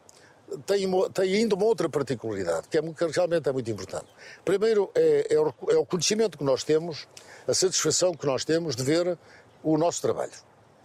[0.66, 4.06] tem, tem, ainda uma outra particularidade, que, é, que realmente é muito importante.
[4.44, 7.06] Primeiro, é, é, o, é, o, conhecimento que nós temos,
[7.46, 9.18] a satisfação que nós temos de ver
[9.62, 10.32] o nosso trabalho.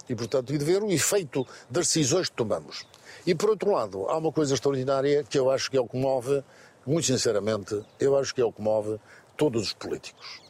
[0.08, 2.86] E, portanto, e de ver o efeito das decisões que tomamos.
[3.26, 5.96] E, por outro lado, há uma coisa extraordinária que eu acho que é o que
[5.96, 6.44] move,
[6.86, 9.00] muito sinceramente, eu acho que é o que move
[9.36, 10.40] todos os políticos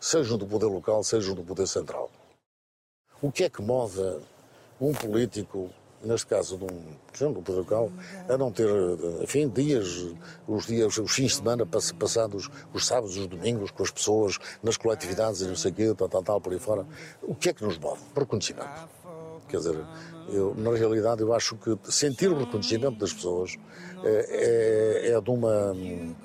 [0.00, 2.10] sejam do poder local, sejam do poder central.
[3.20, 4.00] O que é que move
[4.80, 5.68] um político,
[6.02, 7.92] neste caso de um, exemplo, do poder local,
[8.26, 8.66] a não ter,
[9.22, 10.06] enfim, dias,
[10.48, 14.78] os dias, os fins de semana passados, os sábados, os domingos, com as pessoas, nas
[14.78, 16.86] coletividades e não sei o quê, tal, tal, tal, por aí fora.
[17.22, 18.00] O que é que nos move?
[18.16, 18.99] Reconhecimento.
[19.50, 19.84] Quer dizer,
[20.28, 23.56] eu, na realidade, eu acho que sentir o reconhecimento das pessoas
[24.04, 25.76] é, é, é de uma.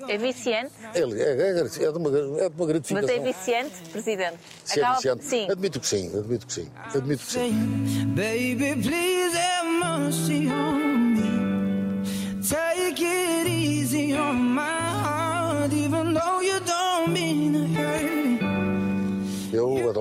[0.08, 0.72] É viciante?
[0.94, 3.08] É, é, é, é, de, uma, é de uma gratificação.
[3.08, 4.38] Mas é viciante, Presidente?
[4.64, 4.92] Se Acaba...
[4.92, 5.24] é viciante?
[5.24, 5.50] Sim.
[5.50, 6.70] Admito que sim, admito que sim.
[6.94, 8.06] Admito que sim.
[8.14, 12.06] Baby, please have mercy on me.
[12.48, 14.75] Take it easy on my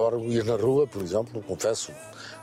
[0.06, 1.92] adoro ir na rua, por exemplo, confesso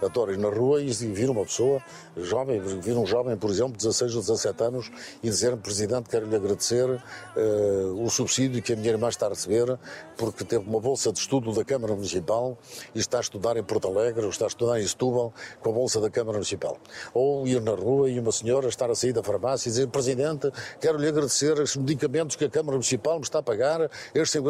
[0.02, 1.80] adoro ir na rua e vir uma pessoa
[2.16, 4.90] jovem, vir um jovem, por exemplo, 16 ou 17 anos,
[5.22, 9.78] e dizer-me, Presidente, quero-lhe agradecer uh, o subsídio que a minha irmã está a receber,
[10.16, 12.58] porque teve uma bolsa de estudo da Câmara Municipal
[12.94, 15.72] e está a estudar em Porto Alegre, ou está a estudar em Setúbal, com a
[15.72, 16.76] bolsa da Câmara Municipal.
[17.14, 20.50] Ou ir na rua e uma senhora estar a sair da farmácia e dizer, Presidente,
[20.80, 24.42] quero-lhe agradecer os medicamentos que a Câmara Municipal me está a pagar, estes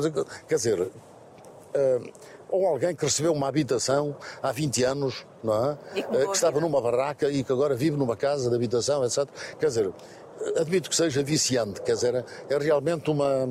[0.49, 2.13] Quer dizer, uh,
[2.53, 5.79] ou alguém que recebeu uma habitação há 20 anos, não é?
[5.95, 9.27] que, que estava numa barraca e que agora vive numa casa de habitação, etc.
[9.59, 9.91] Quer dizer,
[10.57, 13.47] admito que seja viciante, quer dizer, é realmente uma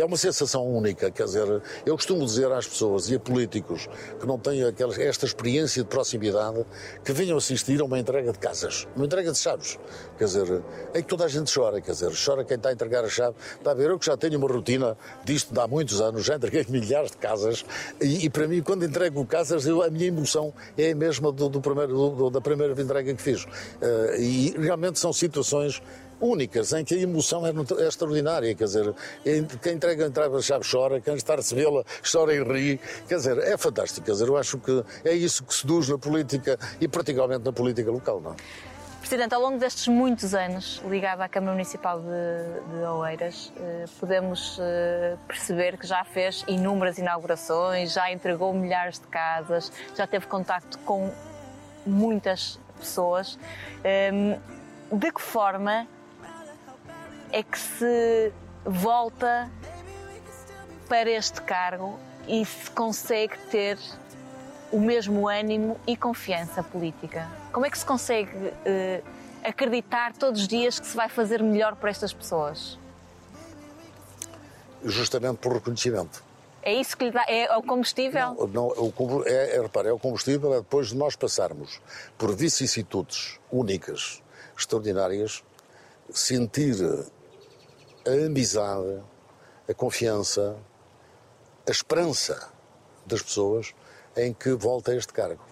[0.00, 3.88] é uma sensação única, quer dizer, eu costumo dizer às pessoas e a políticos
[4.20, 6.64] que não têm aquelas, esta experiência de proximidade
[7.04, 9.78] que venham assistir a uma entrega de casas, uma entrega de chaves,
[10.18, 13.04] quer dizer, é que toda a gente chora, quer dizer, chora quem está a entregar
[13.04, 16.24] a chave, está a ver, eu que já tenho uma rotina disto há muitos anos,
[16.24, 17.64] já entreguei milhares de casas
[18.00, 21.48] e, e para mim, quando entrego casas, eu, a minha emoção é a mesma do,
[21.48, 23.44] do primeiro, do, da primeira entrega que fiz.
[23.44, 25.82] Uh, e realmente são situações
[26.20, 28.94] únicas, em que a emoção é, é extraordinária, quer dizer,
[29.62, 33.56] quem entrega a chave chora, quem está a recebê-la chora e ri, quer dizer, é
[33.56, 37.52] fantástico, quer dizer, eu acho que é isso que seduz na política e particularmente na
[37.52, 38.36] política local, não é?
[39.00, 44.58] Presidente, ao longo destes muitos anos ligado à Câmara Municipal de, de Oeiras, eh, podemos
[44.60, 50.76] eh, perceber que já fez inúmeras inaugurações, já entregou milhares de casas, já teve contacto
[50.80, 51.12] com
[51.86, 53.38] muitas pessoas.
[53.84, 54.40] Eh,
[54.90, 55.86] de que forma
[57.32, 58.32] é que se
[58.64, 59.50] volta
[60.88, 63.78] para este cargo e se consegue ter
[64.72, 67.28] o mesmo ânimo e confiança política?
[67.52, 69.02] Como é que se consegue uh,
[69.44, 72.78] acreditar todos os dias que se vai fazer melhor para estas pessoas?
[74.84, 76.24] Justamente por reconhecimento.
[76.62, 77.24] É isso que lhe dá?
[77.28, 78.34] É o combustível?
[78.34, 81.80] Não, não o, é, é, repare, é o combustível é depois de nós passarmos
[82.18, 84.20] por vicissitudes únicas,
[84.58, 85.44] extraordinárias,
[86.10, 86.74] sentir
[88.06, 89.02] a amizade,
[89.68, 90.56] a confiança,
[91.66, 92.48] a esperança
[93.04, 93.74] das pessoas
[94.16, 95.42] em que volta a este cargo.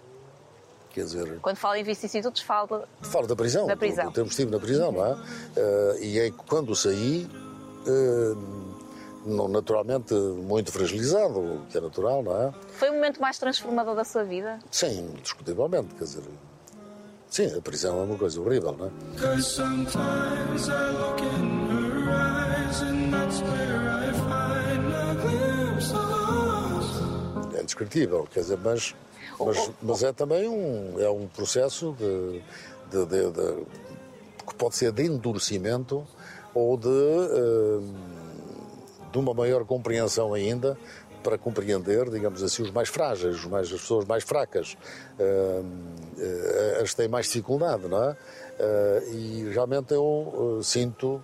[0.90, 1.40] Quer dizer.
[1.40, 2.88] Quando fala em vicissitudes, fala.
[3.02, 3.66] Falo da prisão.
[3.66, 4.08] Da prisão.
[4.08, 5.12] O tempo estive na prisão, não é?
[5.12, 7.28] Uh, e é que quando saí,
[7.88, 12.52] uh, naturalmente muito fragilizado, o que é natural, não é?
[12.78, 14.60] Foi o momento mais transformador da sua vida?
[14.70, 16.22] Sim, discutivelmente, quer dizer.
[17.28, 18.90] Sim, a prisão é uma coisa horrível, não é?
[27.56, 28.94] É indescritível, quer dizer, mas,
[29.38, 32.42] mas, mas é também um, é um processo de,
[32.90, 33.64] de, de, de
[34.46, 36.04] que pode ser de endurecimento
[36.52, 37.94] ou de, uh,
[39.10, 40.76] de uma maior compreensão ainda
[41.22, 44.76] para compreender, digamos assim, os mais frágeis, os mais, as pessoas mais fracas,
[45.18, 48.16] uh, uh, as que têm mais dificuldade, não é?
[49.10, 51.22] E realmente eu sinto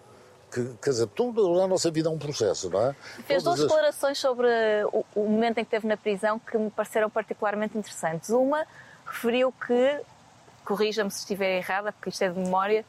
[0.50, 2.94] que, quer dizer, tudo a nossa vida é um processo, não é?
[3.26, 4.48] Fez duas Todas as- declarações sobre
[4.92, 8.30] o, o momento em que esteve na prisão que me pareceram particularmente interessantes.
[8.30, 8.66] Uma
[9.06, 10.00] referiu que,
[10.64, 12.84] corrija-me se estiver errada, porque isto é de memória,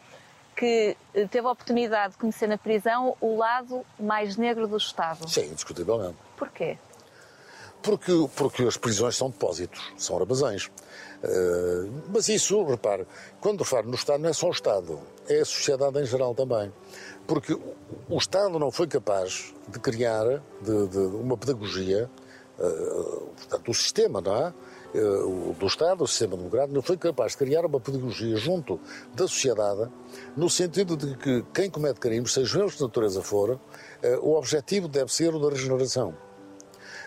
[0.56, 5.28] que eh, teve a oportunidade de conhecer na prisão o lado mais negro do Estado.
[5.30, 6.18] Sim, indiscutivelmente.
[6.38, 6.78] Porquê?
[7.82, 10.70] Porque, porque as prisões são depósitos, são armazéns.
[11.24, 13.08] Eh, mas isso, repare,
[13.40, 16.72] quando refere no Estado, não é só o Estado, é a sociedade em geral também.
[17.28, 22.10] Porque o- Estado não foi capaz de criar de, de uma pedagogia,
[22.60, 24.54] eh, portanto, o sistema, não é?
[24.94, 28.80] Eh, do Estado, o sistema democrático, não foi capaz de criar uma pedagogia junto
[29.14, 29.90] da sociedade,
[30.36, 33.60] no sentido de que quem comete crimes, eles de natureza for,
[34.04, 36.14] eh, o objetivo deve ser o da regeneração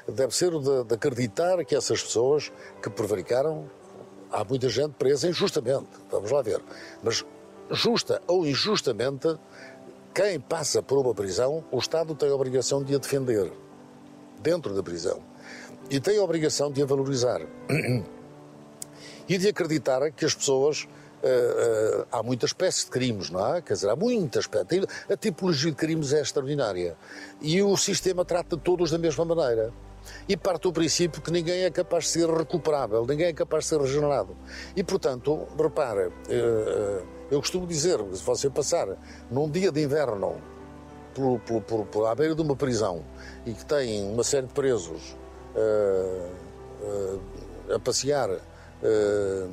[0.07, 3.71] deve ser o de acreditar que essas pessoas que prevaricaram,
[4.31, 6.61] há muita gente presa injustamente, vamos lá ver.
[7.03, 7.25] Mas
[7.71, 9.35] justa ou injustamente,
[10.15, 13.51] quem passa por uma prisão, o Estado tem a obrigação de a defender
[14.41, 15.21] dentro da prisão
[15.91, 17.41] e tem a obrigação de a valorizar
[19.29, 20.87] e de acreditar que as pessoas.
[21.23, 23.61] eh, eh, há muitas espécies de crimes, não há?
[23.61, 24.49] Quer dizer, há muitas.
[25.09, 26.97] A tipologia de crimes é extraordinária.
[27.41, 29.73] E o sistema trata todos da mesma maneira.
[30.29, 33.71] E parte do princípio que ninguém é capaz de ser recuperável, ninguém é capaz de
[33.71, 34.37] ser regenerado.
[34.77, 38.89] E, portanto, repara, eh, eh, eu costumo dizer, se você passar
[39.31, 40.41] num dia de inverno
[41.15, 43.05] por, por, por, por, à beira de uma prisão
[43.47, 45.17] e que tem uma série de presos
[45.55, 46.31] eh,
[46.83, 48.31] eh, a passear
[48.83, 49.47] eh,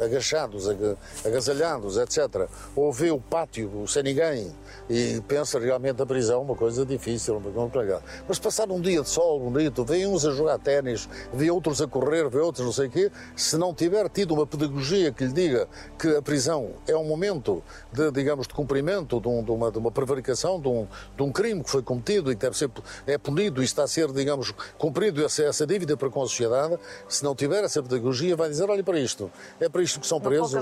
[0.00, 4.52] agachados, aga- agasalhados, etc., ou vê o pátio sem ninguém
[4.88, 8.02] e pensa realmente a prisão uma coisa difícil, uma coisa complicada.
[8.26, 11.86] Mas passar um dia de sol bonito, vê uns a jogar ténis, vê outros a
[11.86, 15.32] correr, vê outros não sei o quê, se não tiver tido uma pedagogia que lhe
[15.32, 19.70] diga que a prisão é um momento de, digamos, de cumprimento de, um- de uma,
[19.70, 22.70] de uma prevaricação, de um, de um crime que foi cometido e que deve ser
[23.06, 26.78] é punido e está a ser, digamos, cumprido essa, essa dívida para com a sociedade,
[27.08, 29.30] se não tiver essa pedagogia, vai dizer, olha para isto,
[29.60, 30.54] é para isto que são presos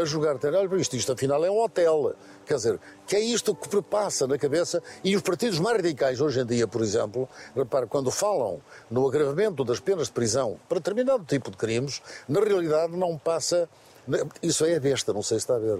[0.00, 2.14] a jogar para isto, isto afinal é um hotel.
[2.44, 6.40] Quer dizer, que é isto que passa na cabeça e os partidos mais radicais hoje
[6.40, 11.24] em dia, por exemplo, repare, quando falam no agravamento das penas de prisão para determinado
[11.24, 13.68] tipo de crimes, na realidade não passa.
[14.42, 15.78] Isso é a besta, não sei se está a ver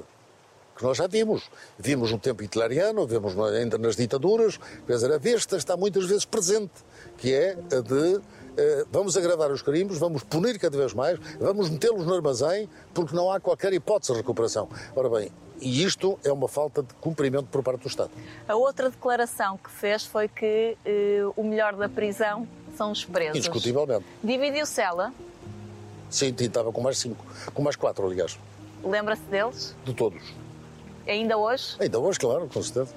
[0.77, 1.49] que nós já vimos.
[1.79, 6.05] Vimos no tempo hitleriano, vimos no- ainda nas ditaduras, quer dizer, a besta está muitas
[6.07, 6.73] vezes presente,
[7.17, 8.21] que é a de
[8.91, 13.31] vamos agravar os crimes, vamos punir cada vez mais, vamos metê-los no armazém, porque não
[13.31, 14.69] há qualquer hipótese de recuperação.
[14.95, 18.11] Ora bem, e isto é uma falta de cumprimento por parte do Estado.
[18.49, 23.37] A outra declaração que fez foi que eh, o melhor da prisão são os presos.
[23.37, 24.05] Indiscutivelmente.
[24.23, 25.13] Dividiu cela.
[26.11, 28.39] Sim, estava com mais cinco, com mais quatro, aliás,
[28.85, 29.75] Lembra-se deles?
[29.85, 30.23] de todos.
[31.07, 31.77] Ainda hoje?
[31.81, 32.95] Ainda hoje, claro, com certeza.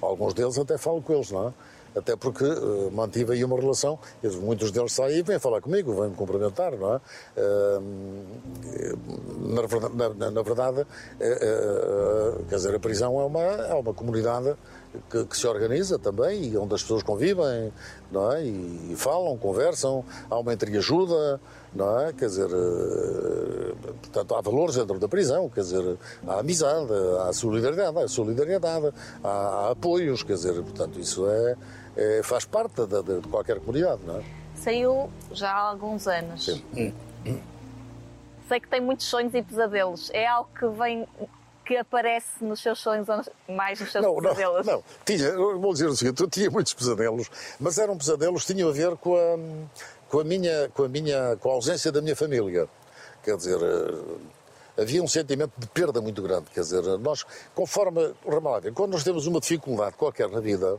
[0.00, 1.52] Alguns deles até falo com eles, não é?
[1.94, 5.92] Até porque eh, mantive aí uma relação, eles- muitos deles saem e vêm falar comigo,
[5.94, 7.00] vêm me cumprimentar, não é?
[7.36, 7.80] Eh,
[9.40, 10.86] na, na- na- verdade,
[11.20, 14.54] eh, quer dizer, a prisão é uma, é uma comunidade
[15.08, 17.72] que, que se organiza também e onde as pessoas convivem,
[18.10, 18.44] não é?
[18.44, 21.40] E, falam, conversam, há uma entreajuda,
[21.74, 22.12] não é?
[22.12, 26.88] Quer dizer, eh, portanto, há valores dentro da prisão, quer dizer, há amizade,
[27.26, 31.56] há solidariedade, há solidariedade, há, há apoios, quer dizer, portanto, isso é,
[31.96, 34.22] é- faz parte da- de, de qualquer comunidade, não é?
[34.56, 36.44] Saiu já há alguns anos.
[36.44, 36.92] Sim.
[38.48, 40.10] Sei que tem muitos sonhos e pesadelos.
[40.12, 41.06] É algo que vem,
[41.70, 43.06] que aparece nos seus sonhos
[43.48, 44.66] mais nos seus Não, não, pesadelos?
[44.66, 44.82] não.
[45.04, 47.30] Tinha, eu vou dizer o seguinte, eu tinha muitos pesadelos,
[47.60, 49.38] mas eram pesadelos que tinham a ver com a,
[50.08, 52.68] com a minha, com a minha, com a ausência da minha família.
[53.22, 56.46] Quer dizer, eh, havia um sentimento de perda muito grande.
[56.52, 60.76] Quer dizer, nós, conforme, lá ver, quando nós temos uma dificuldade qualquer na vida,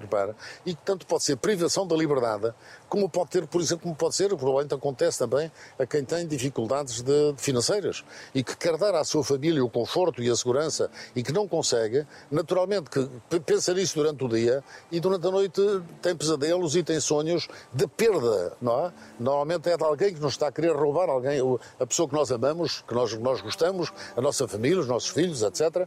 [0.00, 2.52] repara, e que tanto pode ser privação da liberdade,
[2.88, 7.02] como pode ter, por exemplo, como pode ser, provavelmente acontece também a quem tem dificuldades
[7.02, 8.04] de, de financeiras
[8.34, 11.48] e que quer dar à sua família o conforto e a segurança e que não
[11.48, 15.60] consegue, naturalmente que pensa nisso durante o dia e durante a noite
[16.00, 18.92] tem pesadelos e tem sonhos de perda, não é?
[19.18, 22.14] Normalmente é de alguém que nos está a querer roubar alguém, o- a pessoa que
[22.14, 25.86] nós amamos, que nós, nós gostamos, a nossa família, os nossos filhos, etc.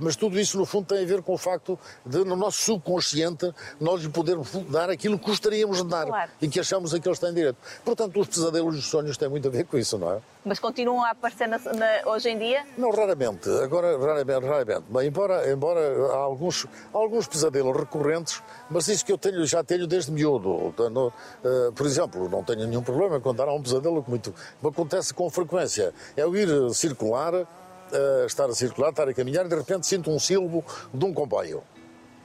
[0.00, 3.52] Mas tudo isso, no fundo, tem a ver com o facto de, no nosso subconsciente,
[3.80, 6.30] nós lhe podermos dar aquilo que gostaríamos de dar Claro.
[6.40, 7.56] e que achamos a que eles têm direito.
[7.84, 10.18] Portanto, os pesadelos e os sonhos têm muito a ver com isso, não é?
[10.44, 12.64] Mas continuam a aparecer na- na- hoje em dia?
[12.76, 13.48] Não, raramente.
[13.62, 14.82] Agora, raramente, raramente.
[14.88, 15.80] Bem, embora, embora
[16.12, 20.74] há alguns, alguns pesadelos recorrentes, mas isso que eu tenho, já tenho desde miúdo.
[20.90, 21.12] No-
[21.44, 24.34] eh, por exemplo, não tenho nenhum problema quando há um pesadelo que muito,
[24.64, 25.94] acontece com frequência.
[26.16, 30.10] É o ir circular a estar a circular, estar a caminhar, e de repente sinto
[30.10, 31.62] um silbo de um comboio.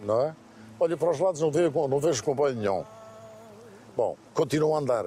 [0.02, 0.36] Não é?
[0.80, 2.84] Olho para os lados, não vejo, não vejo comboio nenhum.
[3.96, 5.06] Bom, continuo a andar.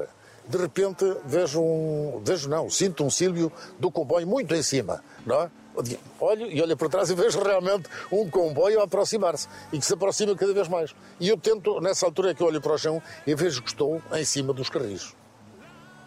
[0.48, 2.20] De repente vejo um.
[2.24, 5.50] Vejo não, sinto um silvio do comboio muito em cima, não é?
[6.18, 9.94] Olho e olho para trás e vejo realmente um comboio a aproximar-se e que se
[9.94, 10.94] aproxima cada vez mais.
[11.20, 13.68] E eu tento, nessa altura é que eu olho para o chão e vejo que
[13.68, 15.14] estou em cima dos carris.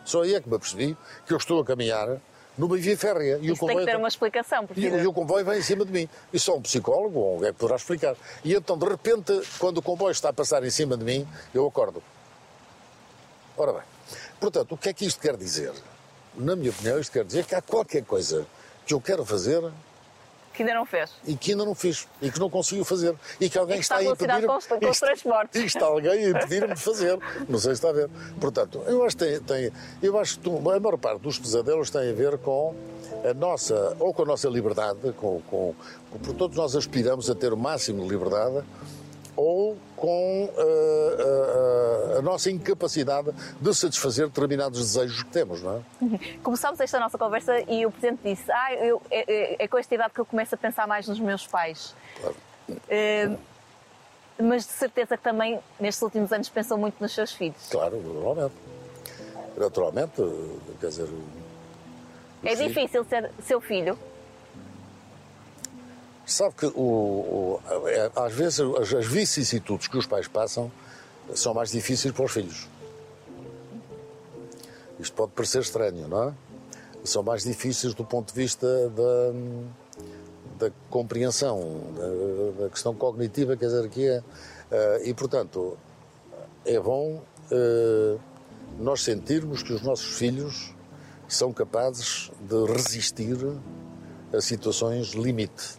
[0.03, 2.19] Só aí é que me apercebi que eu estou a caminhar
[2.57, 3.39] numa via férrea.
[3.41, 4.65] E o Isto tem que ter uma explicação.
[4.65, 4.81] Porque...
[4.81, 6.09] e, e o comboio vem em cima de mim.
[6.31, 8.15] E só um psicólogo ou alguém poderá explicar.
[8.43, 11.65] E então, de repente, quando o comboio está a passar em cima de mim, eu
[11.67, 12.01] acordo.
[13.57, 13.83] Ora bem,
[14.39, 15.71] portanto, o que é que isto quer dizer?
[16.35, 18.47] Na minha opinião, isto quer dizer que há qualquer coisa
[18.85, 19.61] que eu quero fazer
[20.53, 21.09] Que ainda não fez.
[21.25, 23.83] e que ainda não fiz e que não consigo fazer e que alguém E que
[23.85, 25.55] está, está a impedir com com e os está- transportes.
[25.55, 27.17] e que está alguém a impedir-me de fazer
[27.49, 30.49] não sei se está a ver portanto eu acho que tem, tem- eu acho que
[30.49, 32.75] a maior parte dos pesadelos tem a ver com
[33.29, 35.73] a nossa ou com a nossa liberdade com, com,
[36.11, 38.63] com por todos nós aspiramos a ter o máximo de liberdade
[39.35, 45.77] ou com uh, uh, uh, a nossa incapacidade de satisfazer determinados desejos que temos, não
[45.77, 46.37] é?
[46.43, 49.95] Começámos esta nossa conversa e o Presidente disse: Ah, eu, é, é- é com esta
[49.95, 51.95] idade que eu começo a pensar mais nos meus pais.
[52.19, 52.35] Claro.
[52.89, 53.29] Eh,
[54.41, 57.67] mas de certeza que também, nestes últimos anos, pensou muito nos seus filhos.
[57.69, 58.55] Claro, naturalmente.
[59.57, 60.21] Naturalmente,
[60.79, 61.09] quer dizer.
[62.43, 63.97] É difícil ser seu filho.
[66.25, 70.71] Sabe que o, o- é, às vezes as, as vicissitudes que os pais passam
[71.35, 72.67] são mais difíceis para os filhos.
[74.99, 76.33] Isto pode parecer estranho, não é?
[77.03, 81.81] São mais difíceis do ponto de vista da, da compreensão,
[82.57, 84.23] da, da questão cognitiva, quer dizer, que é.
[84.71, 85.77] eh, e, portanto,
[86.65, 87.21] é bom
[87.51, 88.17] eh,
[88.79, 90.73] nós sentirmos que os nossos filhos
[91.27, 93.35] são capazes de resistir
[94.33, 95.77] a situações limite.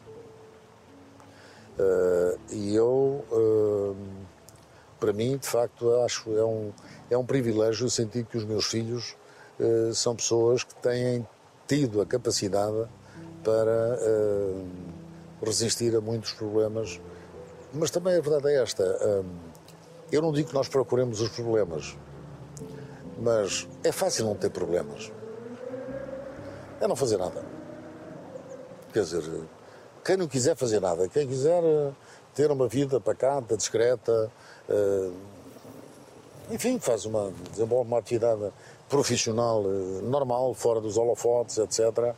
[1.78, 3.96] Uh, e eu, uh,
[5.00, 6.72] para mim, de facto, acho é um
[7.10, 9.16] é um privilégio sentir que os meus filhos
[9.58, 11.26] uh, são pessoas que têm
[11.66, 12.86] tido a capacidade
[13.42, 13.98] para
[15.42, 17.00] resistir a muitos problemas.
[17.72, 18.82] Mas também a verdade é esta:
[20.12, 21.96] eu não digo que nós procuremos os problemas,
[23.18, 25.10] mas é fácil não ter problemas.
[26.80, 27.44] É não fazer nada.
[28.92, 29.22] Quer dizer,
[30.04, 31.90] quem não quiser fazer nada, quem quiser eh,
[32.34, 34.30] ter uma vida pacata, discreta,
[34.68, 35.10] eh,
[36.50, 38.52] enfim, faz uma, desenvolve uma atividade
[38.88, 42.14] profissional eh, normal, fora dos holofotes, etc.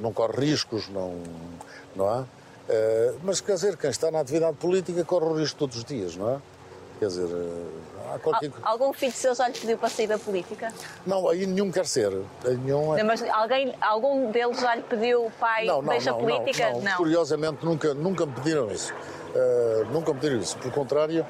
[0.00, 1.14] Não corre riscos, não,
[1.94, 2.26] não.
[2.68, 6.16] Eh, Mas quer dizer, quem está na atividade política corre o risco todos os dias,
[6.16, 6.38] não é?
[6.98, 8.50] Quer dizer, eh, há qualquer...
[8.62, 10.72] Al- algum filho seu já lhe pediu para sair da política?
[11.06, 12.10] Não, aí nenhum quer ser.
[12.44, 12.98] Nenhum é...
[12.98, 16.70] Não, Mas alguém, algum deles já lhe pediu, pai, Não, não, deixa a não, política?
[16.70, 16.96] não, não.
[16.96, 18.92] Curiosamente, nunca, nunca me pediram isso.
[18.92, 20.56] Uh, nunca me pediram isso.
[20.58, 21.24] Pelo contrário,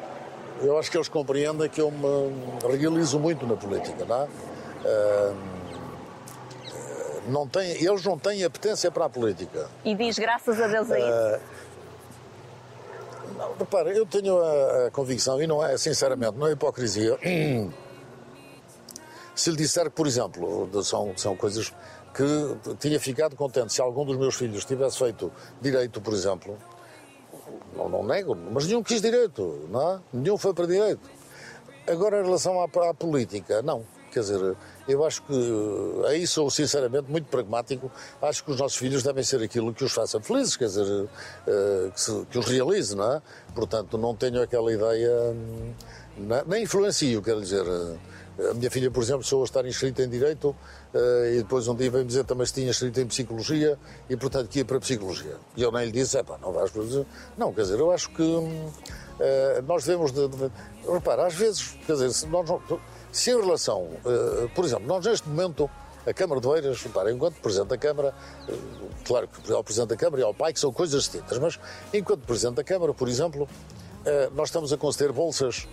[0.62, 4.24] eu acho que eles compreendem que eu me realizo muito na política, não é?
[4.24, 5.58] Uh,
[7.28, 9.68] não tem, eles não têm apetência para a política.
[9.84, 11.08] E diz graças a Deus a isso.
[11.08, 11.40] Não,
[13.94, 17.18] eu tenho a, a convicção, e não é, sinceramente, não é hipocrisia,
[19.34, 21.72] se lhe disser por exemplo, são, são coisas
[22.14, 25.30] que tinha ficado contente se algum dos meus filhos tivesse feito
[25.60, 26.58] direito, por exemplo,
[27.76, 30.00] não, não nego, mas nenhum quis direito, não é?
[30.12, 31.08] Nenhum foi para direito.
[31.86, 33.84] Agora, em relação à, à política, não.
[34.10, 34.56] Quer dizer,
[34.88, 37.90] eu acho que, aí sou sinceramente muito pragmático,
[38.22, 41.08] acho que os nossos filhos devem ser aquilo que os faça felizes, quer dizer,
[41.46, 43.22] eh, que, se- que os realize, não é?
[43.54, 45.72] Portanto, não tenho aquela ideia, hum,
[46.46, 47.64] nem influencio, quero dizer.
[47.66, 47.96] eh,
[48.50, 50.54] A minha filha, por exemplo, sou a estar inscrita em Direito
[50.94, 53.76] eh, e depois um dia veio-me dizer também se tinha inscrito em Psicologia
[54.08, 55.34] e, portanto, que ia para Psicologia.
[55.56, 56.82] E eu nem lhe disse, "Epá, não vais para...
[57.36, 58.70] Não, quer dizer, eu acho que hum,
[59.18, 60.12] eh, nós devemos...
[60.12, 60.50] De, de-
[60.88, 62.62] repara, às vezes, quer dizer, se, nós não-
[63.18, 63.88] se em relação...
[64.06, 65.68] eh, por exemplo, nós neste momento,
[66.06, 68.14] a Câmara de Oeiras, repara, enquanto Presidente da Câmara,
[68.48, 68.54] eh,
[69.04, 71.58] claro que ao Presidente da Câmara e ao pai, que são coisas distintas, mas
[71.92, 73.48] enquanto Presidente da Câmara, por exemplo,
[74.04, 75.66] eh, nós estamos a conceder bolsas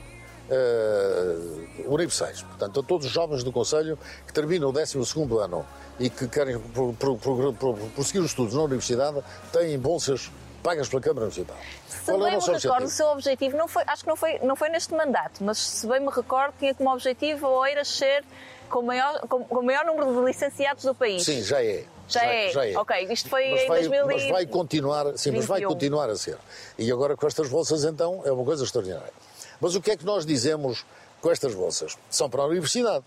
[1.88, 2.44] universais.
[2.44, 4.96] Portanto, a todos os jovens do Conselho que terminam o 12
[5.42, 5.66] ano
[6.00, 10.30] e que querem pro- pro- pro- pro- prosseguir os estudos na universidade, têm bolsas
[10.66, 11.56] pagas pela Câmara Municipal.
[11.88, 12.90] Se Qual é o bem me recordo, o objetivo?
[12.90, 16.00] seu objetivo, não foi, acho que não foi, não foi neste mandato, mas se bem
[16.00, 18.26] me recordo, tinha como objetivo a Oeiras ser
[18.68, 21.24] com o maior, com, com o maior número de licenciados do país.
[21.24, 21.86] Sim, já é.
[22.08, 22.78] Já é.
[22.78, 24.24] Ok, isto foi mas em vai, 2021.
[24.24, 26.38] Mas vai continuar, sim, mas vai continuar a ser.
[26.78, 29.14] E agora com estas bolsas, então, é uma coisa extraordinária.
[29.62, 30.84] Mas o que é que nós dizemos
[31.22, 31.96] com estas bolsas?
[32.10, 33.04] São para a universidade.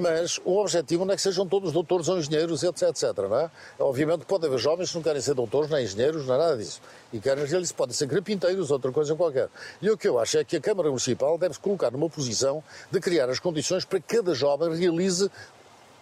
[0.00, 3.16] Mas o objetivo não é que sejam todos doutores ou engenheiros, etc, etc.
[3.18, 3.50] Não é?
[3.78, 6.80] Obviamente pode haver jovens que não querem ser doutores, nem engenheiros, nem nada disso.
[7.12, 9.48] E querem, eles podem ser carpinteiros, outra coisa qualquer.
[9.82, 12.62] E o que eu acho é que a Câmara Municipal deve se colocar numa posição
[12.90, 15.30] de criar as condições para que cada jovem realize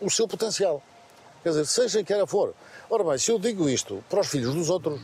[0.01, 0.83] o seu potencial.
[1.43, 2.55] Quer dizer, seja quem for.
[2.89, 5.01] Ora bem, se eu digo isto para os filhos dos outros,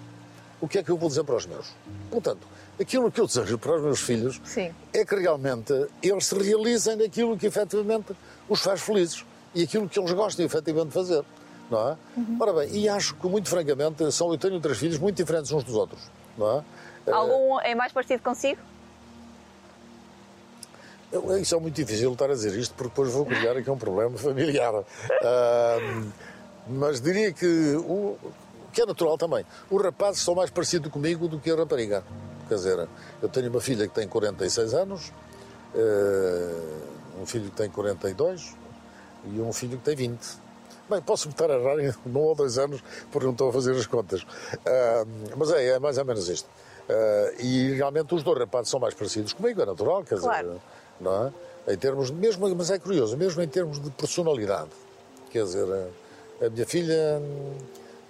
[0.60, 1.66] o que é que eu vou dizer para os meus?
[2.10, 2.46] Portanto,
[2.80, 4.72] aquilo que eu desejo para os meus filhos Sim.
[4.92, 8.14] é que realmente eles se realizem naquilo que efetivamente
[8.52, 9.24] os faz felizes
[9.54, 11.24] e aquilo que eles gostam efetivamente de fazer.
[11.70, 11.96] Não é?
[12.38, 15.64] Ora bem, e acho que, muito francamente, são, eu tenho três filhos muito diferentes uns
[15.64, 16.00] dos outros.
[16.36, 17.12] Não é?
[17.12, 18.60] Algum é mais parecido consigo?
[21.10, 23.76] Eu- Isso é muito difícil estar a dizer isto, porque depois vou criar aqui um
[23.78, 24.72] problema familiar.
[24.74, 26.10] Ahm,
[26.68, 28.16] mas diria que o
[28.72, 29.44] que é natural também.
[29.70, 32.02] Os rapazes são mais parecidos comigo do que a rapariga.
[32.48, 32.88] Quer dizer,
[33.20, 35.12] eu tenho uma filha que tem 46 anos,
[35.74, 36.54] eh,
[37.20, 38.54] um filho que tem 42
[39.26, 40.18] e um filho que tem 20.
[40.90, 43.52] Bem, posso me estar a errar em um ou dois anos porque não estou a
[43.52, 44.26] fazer as contas.
[44.66, 45.04] Ah,
[45.36, 46.48] mas é, é mais ou menos isto.
[46.88, 50.48] Ah, e realmente os dois rapazes são mais parecidos comigo, é natural, quer Claro.
[50.48, 50.60] dizer,
[51.00, 51.72] não é?
[51.72, 54.70] Em termos, mesmo, mas é curioso, mesmo em termos de personalidade.
[55.30, 55.66] Quer dizer,
[56.42, 57.22] a, a minha filha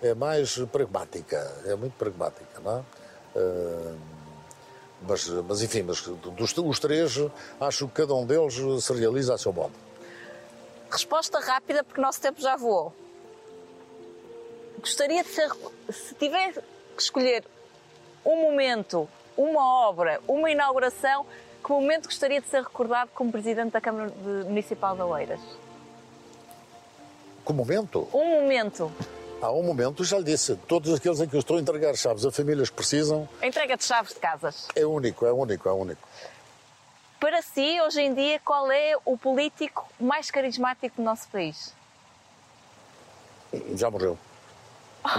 [0.03, 1.37] é mais pragmática,
[1.67, 2.83] é muito pragmática, não é?
[3.37, 3.95] Ah,
[5.07, 7.17] mas, mas enfim, mas dos os três,
[7.61, 9.73] acho que cada um deles se realiza a seu modo.
[10.91, 12.93] Resposta rápida, porque o nosso tempo já voou.
[14.79, 15.51] Gostaria de ser.
[15.91, 17.45] Se tiver que escolher
[18.25, 21.25] um momento, uma obra, uma inauguração,
[21.65, 24.13] que momento gostaria de ser recordado como Presidente da Câmara
[24.45, 25.41] Municipal de Oeiras?
[27.47, 28.09] Que momento?
[28.13, 28.93] Um momento.
[29.43, 32.25] Há um momento, já lhe disse, todos aqueles em que eu estou a entregar chaves
[32.25, 34.69] a famílias que precisam, entrega de chaves de casas.
[34.77, 36.01] é único, é único, é único.
[37.19, 41.75] Para si, hoje em dia, qual é o político mais carismático do nosso país?
[43.75, 44.17] Já morreu.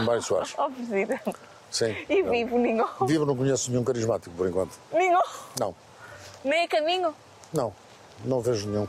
[0.05, 0.53] Mário Soares.
[0.57, 1.21] Oh, Presidente.
[1.69, 1.93] Sim.
[2.09, 2.87] E vivo, nenhum.
[3.05, 4.77] Vivo não conheço nenhum carismático, por enquanto.
[4.93, 5.21] Nenhum.
[5.59, 5.75] Não,
[6.45, 7.13] Nem a caminho?
[7.51, 7.73] não.
[8.23, 8.87] Não vejo nenhum.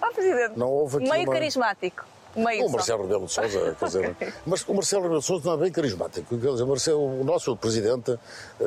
[0.00, 0.56] Oh, Presidente.
[0.56, 2.04] Não houve aqui Meio uma- carismático.
[2.36, 2.70] Meio O.
[2.70, 4.16] Marcelo Rebelo de Sousa, quer dizer,
[4.46, 6.38] mas o Marcelo Rebelo de Sousa não é bem carismático.
[6.38, 8.12] Quer dizer, o, Marcelo, o nosso presidente,
[8.60, 8.64] eh,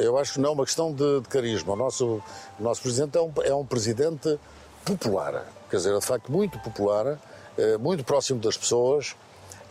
[0.00, 1.72] eu acho que não é uma questão de, de carisma.
[1.72, 2.22] O nosso,
[2.58, 4.38] o nosso presidente é um, é um presidente
[4.84, 7.18] popular, quer dizer, é de facto muito popular,
[7.58, 9.16] eh, muito próximo das pessoas.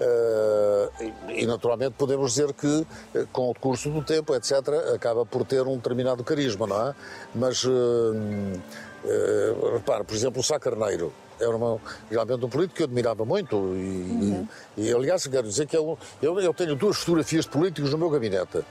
[0.01, 2.85] eh, e, naturalmente podemos dizer que
[3.33, 4.53] com o curso do tempo, etc.,
[4.95, 6.95] acaba por ter um determinado carisma, não é?
[7.35, 7.65] Mas
[9.73, 11.79] repare, por exemplo, o Sá Carneiro era uma,
[12.09, 14.45] realmente um político que eu admirava muito e,
[14.77, 17.97] e, e, aliás quero dizer que eu, eu, eu tenho duas fotografias de políticos no
[17.97, 18.63] meu gabinete.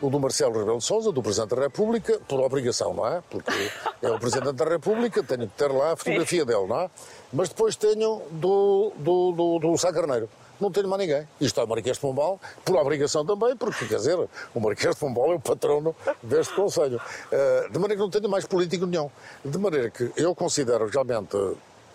[0.00, 3.20] O do Marcelo Rebelo de Sousa, do Presidente da República, por obrigação, não é?
[3.28, 6.90] Porque é o Presidente da República, tenho que ter lá a fotografia dele, não é?
[7.32, 10.28] Mas depois tenho do, do, do, do Sá Carneiro.
[10.60, 11.26] Não tenho mais ninguém.
[11.40, 14.18] Isto é o Marquês de Pombal, por obrigação também, porque, quer dizer,
[14.54, 17.00] o Marquês de Pombal é o patrono deste Conselho.
[17.30, 19.08] Eh, de maneira que não tenho mais político nenhum.
[19.44, 21.36] De maneira que eu considero realmente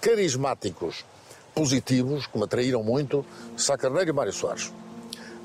[0.04, 1.06] carismáticos,
[1.56, 3.26] positivos, que me atraíram muito,
[3.56, 4.72] Sá Carneiro e Mário Soares.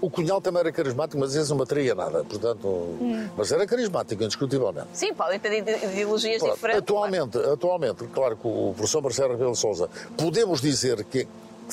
[0.01, 2.97] O Cunhal também era carismático, mas esse não me atraía nada, portanto...
[3.37, 4.89] Mas era carismático, indiscutivelmente.
[4.93, 6.83] Sim, podem ter ide- ideologias Claro, diferentes.
[6.83, 11.27] atualmente, atualmente, claro que o professor Marcelo Rebelo de Sousa, podemos dizer que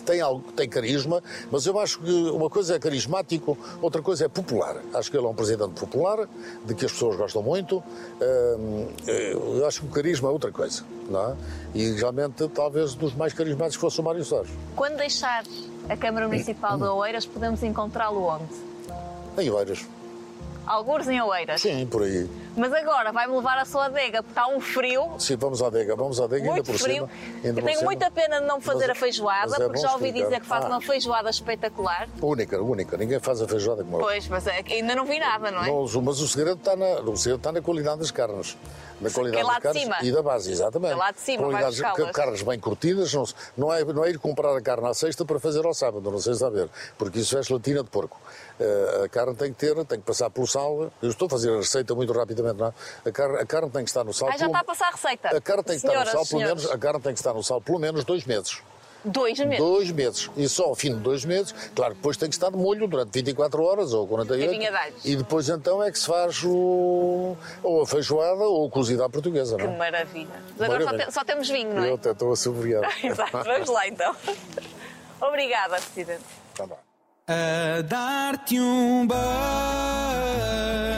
[0.06, 4.28] tem, algo, tem carisma, mas eu acho que uma coisa é carismático, outra coisa é
[4.28, 4.78] popular.
[4.93, 6.28] Acho que ele é um presidente popular,
[6.66, 7.84] de que as pessoas gostam muito.
[9.06, 11.36] Eu acho que o carisma é outra coisa, não é?
[11.74, 14.51] E realmente, talvez, dos mais carismáticos fosse o Mário Soares.
[14.76, 15.43] Quando deixar
[15.89, 18.45] a Câmara Municipal de Oeiras, podemos encontrá-lo onde?
[19.38, 19.86] Em Oeiras.
[20.66, 21.61] Algures em Oeiras.
[21.61, 22.30] Sim, por aí.
[22.57, 25.95] Mas agora vai-me levar a sua adega, porque está um frio, Sim, vamos à adega,
[25.95, 26.95] vamos à adega, ainda muito por frio.
[26.95, 27.09] cima.
[27.43, 27.86] ainda Eu tenho cima.
[27.86, 30.28] muita pena de não fazer Mas- a feijoada, é porque já ouvi explicar.
[30.30, 30.68] dizer que faz Ah.
[30.70, 32.07] uma feijoada espetacular.
[32.22, 32.97] Única, única.
[32.97, 33.99] Ninguém faz a feijoada como.
[33.99, 35.68] Pois, mas é ainda não vi nada, não é?
[35.68, 38.57] Não, mas o segredo está na, o segredo está na qualidade das carnes.
[39.01, 39.95] Na qualidade é das carnes cima.
[40.01, 40.93] e da base, exatamente.
[40.93, 42.11] É lá de cima, vai Qualidades- buscá-las.
[42.11, 43.24] carnes bem curtidas, não,
[43.57, 46.18] não, é, não é ir comprar a carne à sexta para fazer ao sábado, não
[46.20, 48.18] sei se está a ver, porque isso é gelatina de porco.
[48.60, 50.91] Eh, a carne tem que ter, tem que passar pelo sal.
[51.01, 52.74] Eu estou a fazer a receita muito rapidamente, não é?
[53.10, 54.30] A carne, a carne tem que estar no sal.
[54.32, 55.28] Ah, já está a passar a receita.
[55.38, 56.64] A carne tem que Senhoras, estar no sal, pelo senhores.
[56.64, 58.60] menos, a carne tem que estar no sal pelo menos dois meses.
[59.08, 59.58] Dois meses.
[59.60, 60.32] Dois meses.
[60.36, 63.12] E só ao fim de dois meses, claro, depois tem que estar de molho durante
[63.14, 64.99] 24 horas ou 48.
[65.03, 65.12] E.
[65.12, 67.38] E depois então é que se faz o...
[67.62, 69.78] ou a feijoada ou o cozido à portuguesa, Que não é?
[69.78, 70.28] maravilha.
[70.58, 71.06] Mas agora só, Maravilha.
[71.08, 71.89] te- só temos vinho, não é?
[71.91, 72.82] Eu até estou a saborear.
[73.06, 74.16] Exato, vamos lá então.
[75.22, 76.24] Obrigada, Presidente.
[76.56, 76.78] Tá bom.
[77.28, 79.07] A dar-te um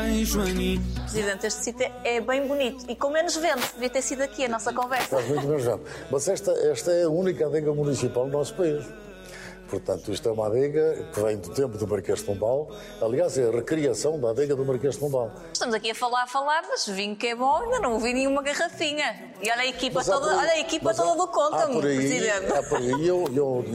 [0.09, 0.99] beijo, Anitta.
[1.03, 3.65] Presidente, este sítio é bem bonito e com menos vento.
[3.75, 5.07] Devia ter sido aqui a nossa conversa.
[5.07, 5.84] Faz muito menos vento.
[6.11, 8.86] Mas esta, esta é a única adega municipal do nosso país.
[9.70, 12.70] Portanto, isto é uma adega que vem do tempo do Marquês de Pombal.
[13.01, 15.32] Aliás, é a recriação da adega do Marquês de Pombal.
[15.51, 18.41] Estamos aqui a falar, a falar, mas vinho que é bom, ainda não vi nenhuma
[18.41, 19.34] garrafinha.
[19.41, 21.74] E olha a equipa Mas toda, aí- olha a equipa toda há- do há conta-me,
[21.76, 22.53] por aí- Presidente.
[22.53, 23.65] Há por aí, eu, eu,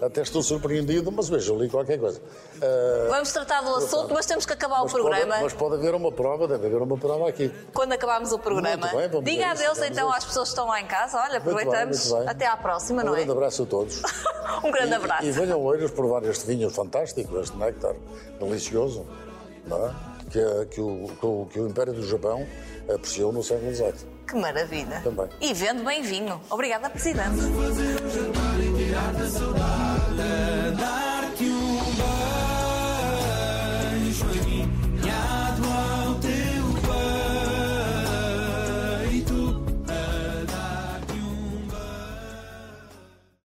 [0.00, 2.20] eu até estou surpreendido, mas veja, eu li qualquer coisa.
[2.62, 5.26] Ah, Vamos tratar do assunto, mas temos que acabar o programa.
[5.32, 7.52] Pode, mas pode haver uma prova, deve haver uma prova aqui.
[7.72, 8.86] Quando acabarmos o programa.
[8.92, 11.18] Muito bem, Diga isso, adeus então às pessoas que estão lá em casa.
[11.18, 12.04] Olha, Muito bem, aproveitamos.
[12.10, 12.28] muito bem.
[12.30, 13.16] Até à próxima, Um não é?
[13.18, 14.02] grande abraço a todos.
[14.64, 15.25] Um grande E- abraço.
[15.26, 17.96] E venham loiras provar este vinho fantástico, este néctar
[18.38, 19.04] delicioso,
[19.66, 19.92] não é?
[20.30, 22.46] que, que, o, que, o, que o Império do Japão
[22.88, 23.92] apreciou no século XVIII.
[24.24, 25.00] Que maravilha!
[25.02, 25.26] Também.
[25.40, 26.40] E vendo bem vinho.
[26.48, 27.40] Obrigada, Presidente.